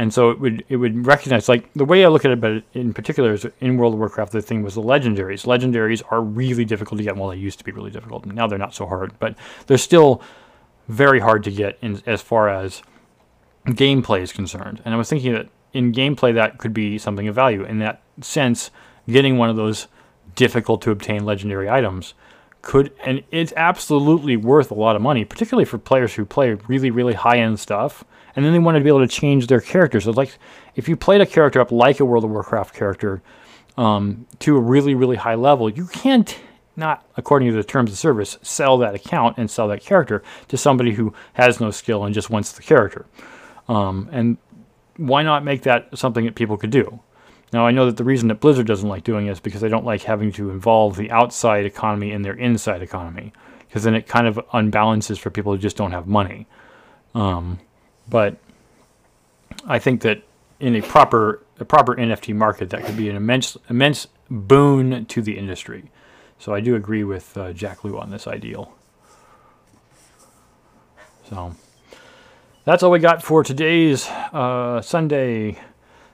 And 0.00 0.14
so 0.14 0.30
it 0.30 0.38
would 0.38 0.64
it 0.68 0.76
would 0.76 1.06
recognize 1.06 1.48
like 1.48 1.72
the 1.72 1.84
way 1.84 2.04
I 2.04 2.08
look 2.08 2.24
at 2.24 2.30
it, 2.30 2.40
but 2.40 2.62
in 2.72 2.94
particular 2.94 3.32
is 3.32 3.44
in 3.60 3.76
World 3.76 3.94
of 3.94 3.98
Warcraft 3.98 4.30
the 4.30 4.40
thing 4.40 4.62
was 4.62 4.76
the 4.76 4.82
legendaries. 4.82 5.44
Legendaries 5.44 6.02
are 6.10 6.22
really 6.22 6.64
difficult 6.64 6.98
to 6.98 7.04
get. 7.04 7.16
Well, 7.16 7.30
they 7.30 7.36
used 7.36 7.58
to 7.58 7.64
be 7.64 7.72
really 7.72 7.90
difficult. 7.90 8.24
Now 8.24 8.46
they're 8.46 8.58
not 8.58 8.74
so 8.74 8.86
hard, 8.86 9.18
but 9.18 9.34
they're 9.66 9.76
still 9.76 10.22
very 10.86 11.18
hard 11.18 11.42
to 11.44 11.50
get 11.50 11.78
in 11.82 12.00
as 12.06 12.22
far 12.22 12.48
as 12.48 12.82
gameplay 13.66 14.22
is 14.22 14.32
concerned. 14.32 14.80
And 14.84 14.94
I 14.94 14.96
was 14.96 15.08
thinking 15.08 15.32
that 15.32 15.48
in 15.72 15.92
gameplay 15.92 16.32
that 16.32 16.58
could 16.58 16.72
be 16.72 16.96
something 16.96 17.26
of 17.26 17.34
value. 17.34 17.64
In 17.64 17.80
that 17.80 18.00
sense, 18.20 18.70
getting 19.08 19.36
one 19.36 19.50
of 19.50 19.56
those 19.56 19.88
difficult 20.38 20.80
to 20.80 20.92
obtain 20.92 21.24
legendary 21.24 21.68
items 21.68 22.14
could 22.62 22.92
and 23.04 23.24
it's 23.32 23.52
absolutely 23.56 24.36
worth 24.36 24.70
a 24.70 24.74
lot 24.74 24.94
of 24.94 25.02
money, 25.02 25.24
particularly 25.24 25.64
for 25.64 25.78
players 25.78 26.14
who 26.14 26.24
play 26.24 26.54
really, 26.68 26.92
really 26.92 27.14
high 27.14 27.38
end 27.38 27.58
stuff. 27.58 28.04
And 28.36 28.44
then 28.44 28.52
they 28.52 28.60
want 28.60 28.76
to 28.76 28.80
be 28.80 28.88
able 28.88 29.00
to 29.00 29.08
change 29.08 29.48
their 29.48 29.60
characters. 29.60 30.04
So 30.04 30.12
like 30.12 30.38
if 30.76 30.88
you 30.88 30.96
played 30.96 31.20
a 31.20 31.26
character 31.26 31.60
up 31.60 31.72
like 31.72 31.98
a 31.98 32.04
World 32.04 32.22
of 32.22 32.30
Warcraft 32.30 32.72
character 32.72 33.20
um, 33.76 34.26
to 34.38 34.56
a 34.56 34.60
really, 34.60 34.94
really 34.94 35.16
high 35.16 35.34
level, 35.34 35.68
you 35.68 35.86
can't 35.86 36.38
not 36.76 37.04
according 37.16 37.50
to 37.50 37.56
the 37.56 37.64
terms 37.64 37.90
of 37.90 37.98
service 37.98 38.38
sell 38.42 38.78
that 38.78 38.94
account 38.94 39.38
and 39.38 39.50
sell 39.50 39.66
that 39.66 39.80
character 39.80 40.22
to 40.46 40.56
somebody 40.56 40.92
who 40.92 41.12
has 41.32 41.58
no 41.58 41.72
skill 41.72 42.04
and 42.04 42.14
just 42.14 42.30
wants 42.30 42.52
the 42.52 42.62
character. 42.62 43.06
Um, 43.66 44.08
and 44.12 44.38
why 44.96 45.24
not 45.24 45.42
make 45.44 45.62
that 45.62 45.98
something 45.98 46.24
that 46.26 46.36
people 46.36 46.56
could 46.56 46.70
do? 46.70 47.00
Now, 47.52 47.66
I 47.66 47.70
know 47.70 47.86
that 47.86 47.96
the 47.96 48.04
reason 48.04 48.28
that 48.28 48.40
Blizzard 48.40 48.66
doesn't 48.66 48.88
like 48.88 49.04
doing 49.04 49.26
it 49.26 49.30
is 49.30 49.40
because 49.40 49.60
they 49.60 49.68
don't 49.68 49.84
like 49.84 50.02
having 50.02 50.32
to 50.32 50.50
involve 50.50 50.96
the 50.96 51.10
outside 51.10 51.64
economy 51.64 52.12
in 52.12 52.22
their 52.22 52.34
inside 52.34 52.82
economy, 52.82 53.32
because 53.66 53.84
then 53.84 53.94
it 53.94 54.06
kind 54.06 54.26
of 54.26 54.36
unbalances 54.52 55.18
for 55.18 55.30
people 55.30 55.52
who 55.52 55.58
just 55.58 55.76
don't 55.76 55.92
have 55.92 56.06
money. 56.06 56.46
Um, 57.14 57.58
but 58.08 58.36
I 59.66 59.78
think 59.78 60.02
that 60.02 60.22
in 60.60 60.74
a 60.76 60.82
proper 60.82 61.42
a 61.58 61.64
proper 61.64 61.94
NFT 61.96 62.34
market, 62.34 62.70
that 62.70 62.84
could 62.84 62.96
be 62.96 63.08
an 63.08 63.16
immense 63.16 63.56
immense 63.68 64.06
boon 64.30 65.06
to 65.06 65.22
the 65.22 65.38
industry. 65.38 65.90
So 66.38 66.54
I 66.54 66.60
do 66.60 66.76
agree 66.76 67.02
with 67.02 67.36
uh, 67.36 67.52
Jack 67.52 67.82
Lu 67.82 67.98
on 67.98 68.10
this 68.10 68.26
ideal. 68.26 68.72
So 71.28 71.54
that's 72.64 72.82
all 72.82 72.90
we 72.90 72.98
got 72.98 73.22
for 73.22 73.42
today's 73.42 74.08
uh, 74.32 74.80
Sunday 74.82 75.58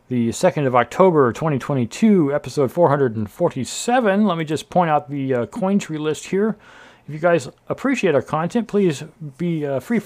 the 0.08 0.28
2nd 0.28 0.66
of 0.66 0.76
October 0.76 1.32
2022, 1.32 2.34
episode 2.34 2.70
447. 2.70 4.26
Let 4.26 4.38
me 4.38 4.44
just 4.44 4.68
point 4.68 4.90
out 4.90 5.08
the 5.08 5.34
uh, 5.34 5.46
Cointree 5.46 5.98
list 5.98 6.26
here. 6.26 6.56
If 7.08 7.14
you 7.14 7.20
guys 7.20 7.48
appreciate 7.68 8.14
our 8.14 8.22
content, 8.22 8.68
please 8.68 9.04
be 9.38 9.64
uh, 9.66 9.80
free. 9.80 10.02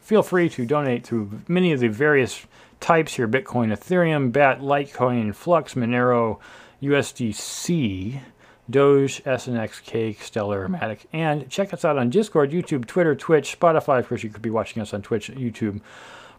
Feel 0.00 0.22
free 0.22 0.48
to 0.50 0.64
donate 0.64 1.06
through 1.06 1.42
many 1.48 1.72
of 1.72 1.80
the 1.80 1.88
various 1.88 2.44
types 2.80 3.14
here: 3.14 3.28
Bitcoin, 3.28 3.72
Ethereum, 3.72 4.32
BAT, 4.32 4.60
Litecoin, 4.60 5.34
Flux, 5.34 5.74
Monero, 5.74 6.38
USDC, 6.82 8.20
Doge, 8.68 9.22
SNX, 9.22 9.82
Cake, 9.84 10.22
Stellar, 10.22 10.68
Matic, 10.68 11.06
and 11.12 11.48
check 11.48 11.72
us 11.72 11.84
out 11.84 11.98
on 11.98 12.10
Discord, 12.10 12.50
YouTube, 12.50 12.84
Twitter, 12.86 13.14
Twitch, 13.14 13.58
Spotify. 13.58 14.00
Of 14.00 14.08
course, 14.08 14.24
you 14.24 14.30
could 14.30 14.42
be 14.42 14.50
watching 14.50 14.82
us 14.82 14.92
on 14.92 15.02
Twitch, 15.02 15.30
YouTube. 15.30 15.80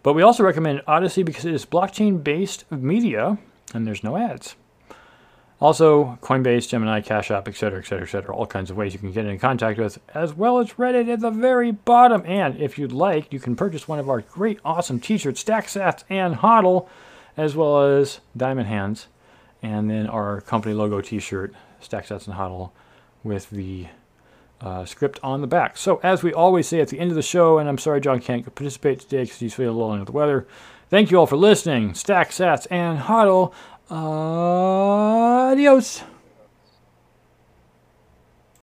But 0.03 0.13
we 0.13 0.21
also 0.21 0.43
recommend 0.43 0.81
Odysee 0.87 1.23
because 1.23 1.45
it 1.45 1.53
is 1.53 1.65
blockchain 1.65 2.23
based 2.23 2.69
media 2.71 3.37
and 3.73 3.85
there's 3.85 4.03
no 4.03 4.17
ads. 4.17 4.55
Also, 5.59 6.19
Coinbase, 6.21 6.69
Gemini, 6.69 7.01
Cash 7.01 7.31
App, 7.31 7.47
etc., 7.47 7.79
etc., 7.79 8.03
etc., 8.03 8.35
all 8.35 8.45
kinds 8.45 8.69
of 8.69 8.77
ways 8.77 8.93
you 8.93 8.99
can 8.99 9.11
get 9.11 9.25
in 9.25 9.39
contact 9.39 9.79
with, 9.79 9.97
as 10.13 10.31
well 10.35 10.59
as 10.59 10.73
Reddit 10.73 11.11
at 11.11 11.19
the 11.19 11.31
very 11.31 11.71
bottom. 11.71 12.21
And 12.27 12.57
if 12.61 12.77
you'd 12.77 12.91
like, 12.91 13.33
you 13.33 13.39
can 13.39 13.55
purchase 13.55 13.87
one 13.87 13.97
of 13.97 14.07
our 14.07 14.21
great, 14.21 14.59
awesome 14.63 14.99
t 14.99 15.17
shirts, 15.17 15.43
Stats, 15.43 16.03
and 16.09 16.35
HODL, 16.35 16.87
as 17.35 17.55
well 17.55 17.81
as 17.81 18.19
Diamond 18.35 18.67
Hands, 18.67 19.07
and 19.63 19.89
then 19.89 20.05
our 20.05 20.41
company 20.41 20.75
logo 20.75 21.01
t 21.01 21.17
shirt, 21.17 21.55
Stats, 21.81 22.27
and 22.27 22.35
HODL, 22.35 22.69
with 23.23 23.49
the 23.49 23.87
uh, 24.61 24.85
script 24.85 25.19
on 25.23 25.41
the 25.41 25.47
back. 25.47 25.77
So, 25.77 25.99
as 26.03 26.23
we 26.23 26.33
always 26.33 26.67
say 26.67 26.81
at 26.81 26.89
the 26.89 26.99
end 26.99 27.11
of 27.11 27.15
the 27.15 27.21
show, 27.21 27.59
and 27.59 27.69
I'm 27.69 27.77
sorry 27.77 28.01
John 28.01 28.19
can't 28.19 28.43
participate 28.43 28.99
today 28.99 29.23
because 29.23 29.39
he's 29.39 29.53
feeling 29.53 29.75
a 29.75 29.77
little 29.77 29.91
under 29.91 30.05
the 30.05 30.11
weather. 30.11 30.47
Thank 30.89 31.11
you 31.11 31.19
all 31.19 31.27
for 31.27 31.37
listening. 31.37 31.93
Stack, 31.93 32.29
Sats, 32.29 32.65
and 32.71 32.99
HODL. 32.99 33.53
Adios. 33.89 36.03